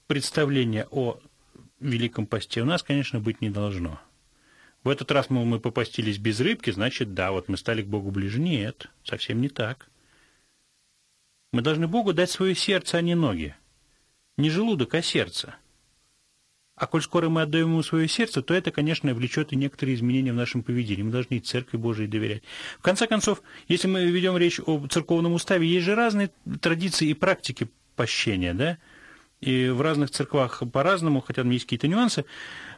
представления 0.07 0.87
о 0.89 1.19
Великом 1.79 2.27
Посте 2.27 2.61
у 2.61 2.65
нас, 2.65 2.83
конечно, 2.83 3.19
быть 3.19 3.41
не 3.41 3.49
должно– 3.49 3.99
в 4.83 4.89
этот 4.89 5.11
раз, 5.11 5.29
мол, 5.29 5.45
мы 5.45 5.59
попастились 5.59 6.17
без 6.17 6.39
рыбки, 6.41 6.69
значит, 6.69 7.13
да, 7.13 7.31
вот 7.31 7.47
мы 7.47 7.57
стали 7.57 7.81
к 7.81 7.87
Богу 7.87 8.11
ближе. 8.11 8.39
Нет, 8.39 8.87
совсем 9.03 9.41
не 9.41 9.47
так. 9.47 9.87
Мы 11.53 11.61
должны 11.61 11.87
Богу 11.87 12.13
дать 12.13 12.31
свое 12.31 12.53
сердце, 12.53 12.97
а 12.97 13.01
не 13.01 13.15
ноги. 13.15 13.55
Не 14.37 14.49
желудок, 14.49 14.93
а 14.95 15.01
сердце. 15.01 15.55
А 16.75 16.87
коль 16.87 17.03
скоро 17.03 17.29
мы 17.29 17.43
отдаем 17.43 17.67
ему 17.67 17.83
свое 17.83 18.07
сердце, 18.07 18.41
то 18.41 18.53
это, 18.53 18.71
конечно, 18.71 19.13
влечет 19.13 19.53
и 19.53 19.55
некоторые 19.55 19.95
изменения 19.95 20.33
в 20.33 20.37
нашем 20.37 20.63
поведении. 20.63 21.03
Мы 21.03 21.11
должны 21.11 21.35
и 21.35 21.39
Церкви 21.39 21.77
Божией 21.77 22.07
доверять. 22.07 22.41
В 22.79 22.81
конце 22.81 23.05
концов, 23.05 23.43
если 23.67 23.87
мы 23.87 24.03
ведем 24.05 24.35
речь 24.35 24.59
о 24.65 24.85
церковном 24.87 25.33
уставе, 25.33 25.67
есть 25.67 25.85
же 25.85 25.95
разные 25.95 26.31
традиции 26.59 27.07
и 27.07 27.13
практики 27.13 27.69
пощения, 27.95 28.55
да? 28.55 28.79
И 29.39 29.69
в 29.69 29.81
разных 29.81 30.09
церквах 30.09 30.63
по-разному, 30.71 31.21
хотя 31.21 31.43
там 31.43 31.51
есть 31.51 31.65
какие-то 31.65 31.87
нюансы, 31.87 32.25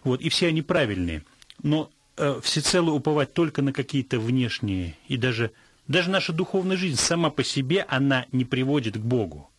вот, 0.04 0.22
и 0.22 0.30
все 0.30 0.48
они 0.48 0.62
правильные– 0.62 1.24
но 1.64 1.90
э, 2.18 2.40
всецело 2.42 2.92
уповать 2.92 3.34
только 3.34 3.62
на 3.62 3.74
какие-то 3.74 4.20
внешние, 4.20 4.98
и 5.08 5.18
даже, 5.18 5.52
даже 5.88 6.10
наша 6.10 6.34
духовная 6.34 6.78
жизнь 6.78 7.00
сама 7.00 7.30
по 7.30 7.44
себе, 7.44 7.86
она 7.88 8.26
не 8.32 8.46
приводит 8.46 8.96
к 8.96 9.02
Богу. 9.02 9.50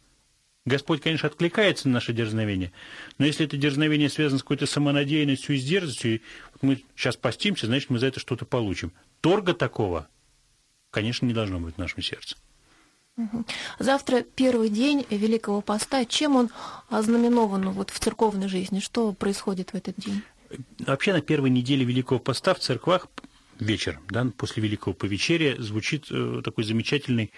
Господь, 0.64 1.00
конечно, 1.00 1.28
откликается 1.28 1.88
на 1.88 1.94
наше 1.94 2.12
дерзновение, 2.12 2.72
но 3.18 3.26
если 3.26 3.46
это 3.46 3.56
дерзновение 3.56 4.08
связано 4.08 4.38
с 4.38 4.42
какой-то 4.42 4.66
самонадеянностью 4.66 5.54
и 5.54 5.58
с 5.58 5.64
дерзостью, 5.64 6.20
мы 6.60 6.82
сейчас 6.96 7.16
постимся, 7.16 7.66
значит, 7.66 7.90
мы 7.90 7.98
за 7.98 8.08
это 8.08 8.18
что-то 8.18 8.44
получим. 8.44 8.92
Торга 9.20 9.54
такого, 9.54 10.08
конечно, 10.90 11.24
не 11.24 11.34
должно 11.34 11.60
быть 11.60 11.76
в 11.76 11.78
нашем 11.78 12.02
сердце. 12.02 12.36
Завтра 13.78 14.22
первый 14.22 14.68
день 14.68 15.06
Великого 15.08 15.62
Поста. 15.62 16.04
Чем 16.04 16.36
он 16.36 16.50
ознаменован 16.90 17.70
вот 17.70 17.90
в 17.90 17.98
церковной 17.98 18.48
жизни? 18.48 18.80
Что 18.80 19.12
происходит 19.12 19.70
в 19.70 19.74
этот 19.74 19.96
день? 19.96 20.22
Вообще 20.78 21.12
на 21.12 21.20
первой 21.20 21.50
неделе 21.50 21.84
Великого 21.84 22.20
Поста 22.20 22.54
в 22.54 22.58
церквах 22.58 23.08
вечер, 23.58 24.00
да, 24.08 24.26
после 24.36 24.62
Великого 24.62 24.94
Повечерия, 24.94 25.60
звучит 25.60 26.06
э, 26.10 26.42
такой 26.44 26.64
замечательный 26.64 27.32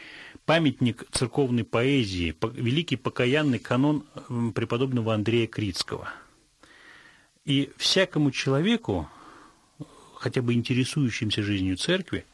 памятник 0.45 1.05
церковной 1.11 1.65
поэзии, 1.65 2.35
великий 2.55 2.97
покаянный 2.97 3.59
канон 3.59 4.05
преподобного 4.55 5.15
Андрея 5.15 5.47
Критского. 5.47 6.09
И 7.45 7.71
всякому 7.77 8.31
человеку, 8.31 9.09
хотя 10.17 10.43
бы 10.43 10.55
интересующимся 10.55 11.43
жизнью 11.43 11.77
церкви, 11.77 12.27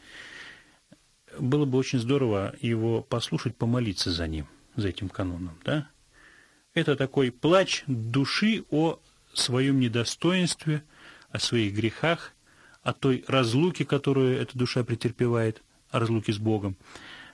было 1.39 1.65
бы 1.65 1.79
очень 1.79 1.99
здорово 1.99 2.55
его 2.61 3.03
послушать, 3.03 3.57
помолиться 3.57 4.11
за 4.11 4.27
ним, 4.27 4.47
за 4.77 4.89
этим 4.89 5.09
каноном, 5.09 5.59
да? 5.65 5.89
Это 6.75 6.97
такой 6.97 7.31
плач 7.31 7.85
души 7.87 8.65
о 8.71 8.99
своем 9.38 9.81
недостоинстве, 9.81 10.83
о 11.31 11.40
своих 11.40 11.75
грехах, 11.75 12.33
о 12.83 12.92
той 12.92 13.25
разлуке, 13.27 13.85
которую 13.85 14.40
эта 14.40 14.57
душа 14.57 14.85
претерпевает, 14.85 15.62
о 15.90 15.99
разлуке 15.99 16.33
с 16.33 16.38
Богом. 16.38 16.77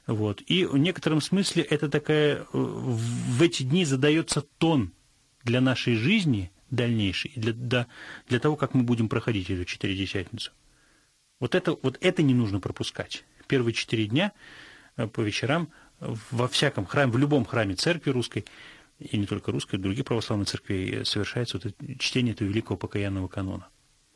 Вот. 0.06 0.40
И 0.46 0.64
в 0.64 0.78
некотором 0.78 1.20
смысле 1.20 1.62
это 1.62 1.90
такая, 1.90 2.46
в 2.52 3.42
эти 3.42 3.62
дни 3.62 3.84
задается 3.84 4.40
тон 4.40 4.92
для 5.44 5.60
нашей 5.60 5.96
жизни 5.96 6.50
дальнейшей, 6.70 7.32
для, 7.36 7.52
для, 7.52 7.86
для 8.28 8.40
того, 8.40 8.56
как 8.56 8.74
мы 8.74 8.84
будем 8.84 9.08
проходить 9.08 9.50
эту 9.50 9.64
четыредесятницу. 9.64 10.52
Вот 11.38 11.54
это, 11.54 11.76
вот 11.82 11.98
это 12.00 12.22
не 12.22 12.34
нужно 12.34 12.60
пропускать. 12.60 13.24
Первые 13.48 13.74
четыре 13.74 14.06
дня 14.06 14.32
э, 14.96 15.06
по 15.08 15.20
вечерам 15.20 15.68
во 16.30 16.48
всяком 16.48 16.86
храме, 16.86 17.12
в 17.12 17.18
любом 17.18 17.44
храме 17.44 17.74
церкви 17.74 18.10
русской 18.10 18.46
и 19.00 19.16
не 19.16 19.26
только 19.26 19.50
русской, 19.50 19.78
других 19.78 20.04
православных 20.04 20.48
церквей 20.48 21.04
совершается 21.04 21.58
вот 21.58 21.66
это, 21.66 21.98
чтение 21.98 22.34
этого 22.34 22.48
великого 22.48 22.76
покаянного 22.76 23.28
канона. 23.28 23.68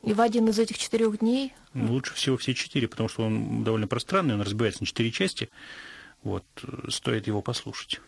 И 0.03 0.13
в 0.13 0.21
один 0.21 0.47
из 0.47 0.59
этих 0.59 0.77
четырех 0.77 1.19
дней? 1.19 1.53
Ну, 1.73 1.93
лучше 1.93 2.13
всего 2.13 2.37
все 2.37 2.53
четыре, 2.53 2.87
потому 2.87 3.09
что 3.09 3.23
он 3.23 3.63
довольно 3.63 3.87
пространный, 3.87 4.35
он 4.35 4.41
разбивается 4.41 4.83
на 4.83 4.87
четыре 4.87 5.11
части. 5.11 5.49
Вот, 6.23 6.45
стоит 6.89 7.27
его 7.27 7.41
послушать. 7.41 7.99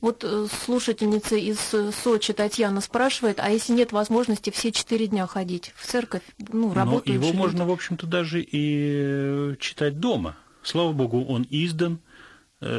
Вот 0.00 0.24
э, 0.24 0.46
слушательница 0.64 1.36
из 1.36 1.58
э, 1.74 1.92
Сочи 1.92 2.32
Татьяна 2.32 2.80
спрашивает, 2.80 3.40
а 3.40 3.50
если 3.50 3.74
нет 3.74 3.92
возможности 3.92 4.48
все 4.50 4.72
четыре 4.72 5.06
дня 5.06 5.26
ходить 5.26 5.72
в 5.76 5.86
церковь, 5.86 6.22
ну, 6.38 6.72
работать? 6.72 7.12
его 7.12 7.26
люди? 7.26 7.36
можно, 7.36 7.66
в 7.66 7.70
общем-то, 7.70 8.06
даже 8.06 8.40
и 8.40 9.52
э, 9.52 9.56
читать 9.60 10.00
дома. 10.00 10.36
Слава 10.62 10.92
Богу, 10.92 11.24
он 11.26 11.46
издан, 11.50 11.98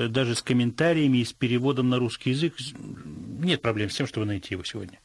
даже 0.09 0.35
с 0.35 0.41
комментариями 0.41 1.19
и 1.19 1.25
с 1.25 1.33
переводом 1.33 1.89
на 1.89 1.99
русский 1.99 2.31
язык. 2.31 2.55
Нет 2.75 3.61
проблем 3.61 3.89
с 3.89 3.95
тем, 3.95 4.07
чтобы 4.07 4.25
найти 4.25 4.53
его 4.55 4.63
сегодня. 4.63 4.99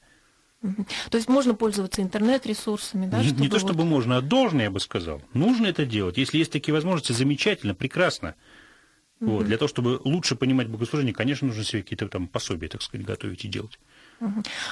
То 1.10 1.16
есть 1.16 1.28
можно 1.28 1.54
пользоваться 1.54 2.02
интернет-ресурсами, 2.02 3.06
да? 3.06 3.22
Не, 3.22 3.30
не 3.32 3.48
то 3.48 3.58
чтобы 3.58 3.82
вот... 3.82 3.88
можно, 3.88 4.18
а 4.18 4.20
должно, 4.20 4.62
я 4.62 4.70
бы 4.70 4.78
сказал. 4.78 5.22
Нужно 5.32 5.66
это 5.66 5.86
делать. 5.86 6.18
Если 6.18 6.38
есть 6.38 6.52
такие 6.52 6.74
возможности, 6.74 7.12
замечательно, 7.12 7.74
прекрасно. 7.74 8.34
Mm-hmm. 9.20 9.26
Вот. 9.26 9.46
Для 9.46 9.56
того, 9.56 9.68
чтобы 9.68 10.00
лучше 10.04 10.36
понимать 10.36 10.68
богослужение, 10.68 11.14
конечно, 11.14 11.48
нужно 11.48 11.64
себе 11.64 11.82
какие-то 11.82 12.08
там 12.08 12.28
пособия, 12.28 12.68
так 12.68 12.82
сказать, 12.82 13.06
готовить 13.06 13.44
и 13.46 13.48
делать. 13.48 13.78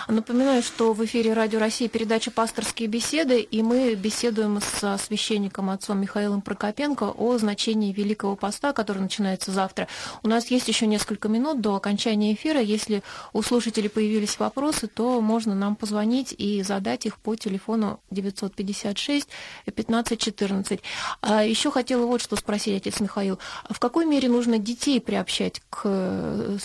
Напоминаю, 0.08 0.62
что 0.62 0.92
в 0.92 1.02
эфире 1.06 1.32
Радио 1.32 1.58
России 1.58 1.86
передача 1.86 2.30
«Пасторские 2.30 2.86
беседы», 2.86 3.40
и 3.40 3.62
мы 3.62 3.94
беседуем 3.94 4.60
с 4.60 4.98
священником 4.98 5.70
отцом 5.70 5.98
Михаилом 6.00 6.42
Прокопенко 6.42 7.04
о 7.04 7.38
значении 7.38 7.92
Великого 7.92 8.36
Поста, 8.36 8.74
который 8.74 8.98
начинается 8.98 9.50
завтра. 9.50 9.88
У 10.22 10.28
нас 10.28 10.50
есть 10.50 10.68
еще 10.68 10.86
несколько 10.86 11.28
минут 11.28 11.62
до 11.62 11.76
окончания 11.76 12.34
эфира. 12.34 12.60
Если 12.60 13.02
у 13.32 13.40
слушателей 13.40 13.88
появились 13.88 14.38
вопросы, 14.38 14.86
то 14.86 15.20
можно 15.22 15.54
нам 15.54 15.76
позвонить 15.76 16.34
и 16.36 16.62
задать 16.62 17.06
их 17.06 17.16
по 17.16 17.34
телефону 17.34 18.00
956 18.10 19.28
1514. 19.66 20.80
А 21.22 21.42
еще 21.42 21.70
хотела 21.70 22.04
вот 22.04 22.20
что 22.20 22.36
спросить, 22.36 22.76
отец 22.76 23.00
Михаил. 23.00 23.38
В 23.70 23.80
какой 23.80 24.04
мере 24.04 24.28
нужно 24.28 24.58
детей 24.58 25.00
приобщать 25.00 25.62
к, 25.70 26.58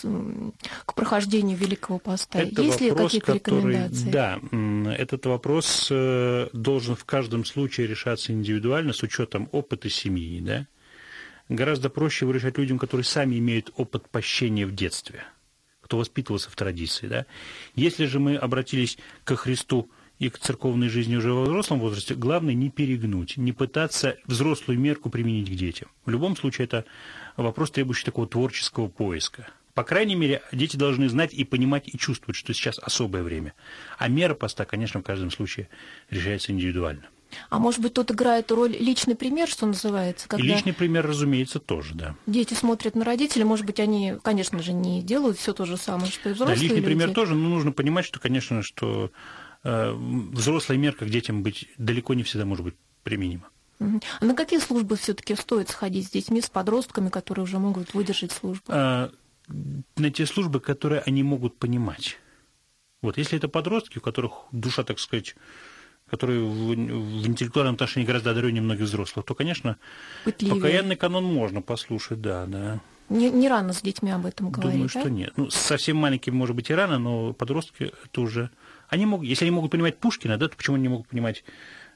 к 0.86 0.93
прохождению 0.93 1.58
Великого 1.58 2.00
Поста? 2.00 2.39
Это 2.39 2.62
есть 2.62 2.73
вопрос, 2.82 3.14
ли 3.14 3.22
рекомендации? 3.26 4.10
Да, 4.10 4.40
этот 4.98 5.26
вопрос 5.26 5.88
э, 5.92 6.50
должен 6.54 6.96
в 6.96 7.06
каждом 7.06 7.46
случае 7.46 7.88
решаться 7.88 8.32
индивидуально 8.32 8.94
с 8.94 9.04
учетом 9.04 9.50
опыта 9.52 9.90
семьи. 9.90 10.40
Да? 10.42 10.68
Гораздо 11.50 11.90
проще 11.90 12.26
выражать 12.26 12.58
людям, 12.58 12.80
которые 12.80 13.06
сами 13.06 13.38
имеют 13.38 13.72
опыт 13.76 14.10
пощения 14.10 14.66
в 14.66 14.74
детстве, 14.74 15.24
кто 15.82 15.98
воспитывался 15.98 16.50
в 16.50 16.56
традиции. 16.56 17.08
Да? 17.08 17.26
Если 17.76 18.06
же 18.06 18.20
мы 18.20 18.36
обратились 18.36 18.98
ко 19.24 19.36
Христу 19.36 19.90
и 20.20 20.30
к 20.30 20.38
церковной 20.38 20.90
жизни 20.90 21.16
уже 21.16 21.34
во 21.34 21.44
взрослом 21.44 21.80
возрасте, 21.80 22.16
главное 22.16 22.54
не 22.54 22.70
перегнуть, 22.70 23.38
не 23.38 23.52
пытаться 23.52 24.18
взрослую 24.26 24.80
мерку 24.80 25.10
применить 25.10 25.50
к 25.50 25.56
детям. 25.56 25.90
В 26.06 26.10
любом 26.10 26.38
случае, 26.38 26.66
это 26.66 26.86
вопрос, 27.36 27.72
требующий 27.72 28.06
такого 28.06 28.28
творческого 28.28 28.88
поиска– 28.88 29.48
по 29.74 29.84
крайней 29.84 30.16
мере, 30.16 30.42
дети 30.52 30.78
должны 30.78 31.10
знать 31.10 31.34
и 31.34 31.44
понимать, 31.44 31.88
и 31.88 31.98
чувствовать, 31.98 32.36
что 32.36 32.54
сейчас 32.54 32.78
особое 32.80 33.24
время. 33.24 33.54
А 33.98 34.08
мера 34.08 34.36
поста, 34.36 34.66
конечно, 34.66 35.00
в 35.00 35.04
каждом 35.04 35.32
случае 35.32 35.70
решается 36.10 36.52
индивидуально. 36.52 37.04
А 37.50 37.58
может 37.58 37.82
быть, 37.82 37.94
тут 37.94 38.12
играет 38.12 38.52
роль 38.52 38.76
личный 38.80 39.16
пример, 39.16 39.48
что 39.48 39.66
называется? 39.66 40.28
Когда 40.28 40.46
и 40.46 40.48
личный 40.48 40.74
пример, 40.74 41.06
разумеется, 41.06 41.60
тоже, 41.60 41.96
да. 41.96 42.16
Дети 42.28 42.54
смотрят 42.54 42.94
на 42.94 43.04
родителей, 43.04 43.44
может 43.44 43.66
быть, 43.66 43.80
они, 43.80 44.16
конечно 44.22 44.62
же, 44.62 44.72
не 44.72 45.02
делают 45.02 45.40
все 45.40 45.54
то 45.54 45.66
же 45.66 45.78
самое, 45.78 46.12
что 46.12 46.30
и 46.30 46.34
взрослые 46.34 46.56
Да, 46.58 46.62
личный 46.62 46.76
люди. 46.78 46.86
пример 46.86 47.12
тоже, 47.12 47.34
но 47.34 47.50
нужно 47.50 47.72
понимать, 47.72 48.06
что, 48.06 48.20
конечно, 48.20 48.62
что 48.62 49.12
э, 49.64 49.92
взрослая 49.94 50.78
мерка 50.78 51.06
к 51.06 51.10
детям 51.10 51.42
быть 51.42 51.70
далеко 51.80 52.14
не 52.14 52.22
всегда 52.22 52.46
может 52.46 52.66
быть 52.66 52.76
применима. 53.02 53.50
А 53.80 54.26
на 54.26 54.36
какие 54.36 54.60
службы 54.60 54.96
все-таки 54.96 55.36
стоит 55.36 55.70
сходить 55.70 56.08
с 56.08 56.12
детьми, 56.12 56.40
с 56.40 56.50
подростками, 56.50 57.10
которые 57.10 57.44
уже 57.44 57.58
могут 57.58 57.94
выдержать 57.96 58.32
службу? 58.32 58.72
На 59.47 60.12
те 60.12 60.25
службы, 60.25 60.60
которые 60.60 61.01
они 61.01 61.23
могут 61.23 61.58
понимать. 61.58 62.17
Вот, 63.01 63.17
если 63.17 63.38
это 63.38 63.49
подростки, 63.49 63.97
у 63.97 64.01
которых 64.01 64.45
душа, 64.51 64.84
так 64.84 64.97
сказать, 64.99 65.36
которые 66.10 66.41
в, 66.41 66.69
в 66.69 67.27
интеллектуальном 67.27 67.75
отношении 67.75 68.06
гораздо 68.06 68.32
одареннее 68.32 68.62
многих 68.62 68.86
взрослых, 68.86 69.25
то, 69.25 69.36
конечно, 69.36 69.77
Пытливее. 70.23 70.56
покаянный 70.56 70.95
канон 70.95 71.25
можно 71.25 71.62
послушать, 71.62 72.21
да, 72.21 72.45
да. 72.45 72.79
Не, 73.10 73.29
не 73.29 73.49
рано 73.49 73.73
с 73.73 73.82
детьми 73.82 74.12
об 74.12 74.25
этом 74.25 74.49
говорить, 74.49 74.73
Думаю, 74.73 74.89
да? 74.93 74.99
что 75.01 75.10
нет. 75.10 75.34
Ну, 75.36 75.49
совсем 75.49 75.97
маленькими, 75.97 76.34
может 76.34 76.56
быть, 76.56 76.69
и 76.69 76.73
рано, 76.73 76.99
но 76.99 77.34
подростки 77.34 77.91
это 78.06 78.21
уже... 78.21 78.49
Они 78.88 79.06
могут, 79.06 79.27
если 79.27 79.45
они 79.45 79.51
могут 79.51 79.71
понимать 79.71 79.97
Пушкина, 79.97 80.38
да, 80.38 80.47
то 80.47 80.56
почему 80.56 80.75
они 80.75 80.84
не 80.84 80.89
могут 80.89 81.08
понимать 81.08 81.43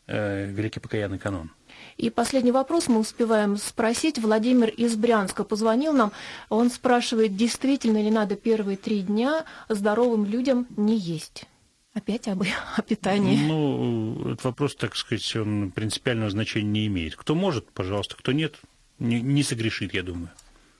э, 0.08 0.52
Великий 0.52 0.80
покаянный 0.80 1.20
канон? 1.20 1.52
И 1.98 2.12
последний 2.12 2.52
вопрос 2.52 2.88
мы 2.88 3.00
успеваем 3.00 3.58
спросить. 3.58 4.20
Владимир 4.20 4.70
из 4.70 4.96
Брянска 4.96 5.44
позвонил 5.44 5.94
нам. 5.94 6.12
Он 6.50 6.70
спрашивает, 6.70 7.36
действительно 7.36 8.02
ли 8.02 8.12
надо 8.12 8.36
первые 8.36 8.78
три 8.78 9.02
дня 9.02 9.46
здоровым 9.68 10.26
людям 10.26 10.68
не 10.78 10.96
есть? 10.96 11.46
Опять 11.94 12.28
об, 12.28 12.44
о 12.76 12.82
питании. 12.84 13.38
Ну, 13.48 14.32
этот 14.32 14.44
вопрос, 14.44 14.76
так 14.76 14.96
сказать, 14.96 15.36
он 15.36 15.72
принципиального 15.72 16.30
значения 16.30 16.70
не 16.70 16.88
имеет. 16.88 17.16
Кто 17.16 17.34
может, 17.34 17.72
пожалуйста, 17.72 18.16
кто 18.16 18.32
нет, 18.32 18.60
не, 19.00 19.20
не 19.20 19.42
согрешит, 19.42 19.96
я 19.96 20.04
думаю. 20.04 20.30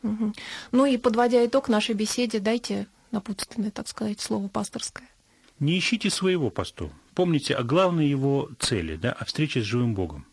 Угу. 0.04 0.34
Ну 0.72 0.86
и 0.86 0.98
подводя 0.98 1.44
итог 1.44 1.68
нашей 1.68 1.96
беседе, 1.96 2.40
дайте 2.40 2.86
напутственное, 3.10 3.72
так 3.72 3.88
сказать, 3.88 4.22
слово 4.22 4.50
пасторское. 4.50 5.10
Не 5.60 5.80
ищите 5.80 6.12
своего 6.12 6.52
посту. 6.52 6.92
Помните 7.16 7.56
о 7.56 7.64
главной 7.64 8.08
его 8.08 8.52
цели, 8.60 8.96
да, 8.96 9.14
о 9.14 9.26
встрече 9.26 9.62
с 9.62 9.64
живым 9.64 9.96
Богом 9.96 10.28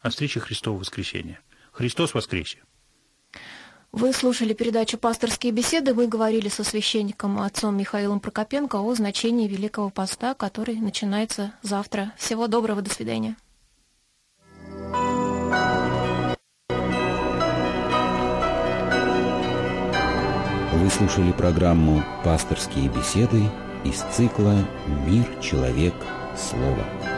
о 0.00 0.10
встрече 0.10 0.40
Христова 0.40 0.78
воскресения. 0.78 1.40
Христос 1.72 2.14
воскресе! 2.14 2.62
Вы 3.92 4.12
слушали 4.12 4.52
передачу 4.52 4.98
«Пасторские 4.98 5.52
беседы». 5.52 5.94
Мы 5.94 6.06
говорили 6.06 6.48
со 6.48 6.64
священником 6.64 7.40
отцом 7.40 7.76
Михаилом 7.76 8.20
Прокопенко 8.20 8.76
о 8.76 8.94
значении 8.94 9.48
Великого 9.48 9.88
Поста, 9.88 10.34
который 10.34 10.76
начинается 10.76 11.54
завтра. 11.62 12.12
Всего 12.18 12.46
доброго, 12.46 12.82
до 12.82 12.90
свидания. 12.90 13.36
Вы 20.72 20.90
слушали 20.90 21.32
программу 21.32 22.04
«Пасторские 22.22 22.88
беседы» 22.90 23.44
из 23.84 24.02
цикла 24.14 24.56
«Мир, 25.06 25.24
человек, 25.40 25.94
слово». 26.36 27.15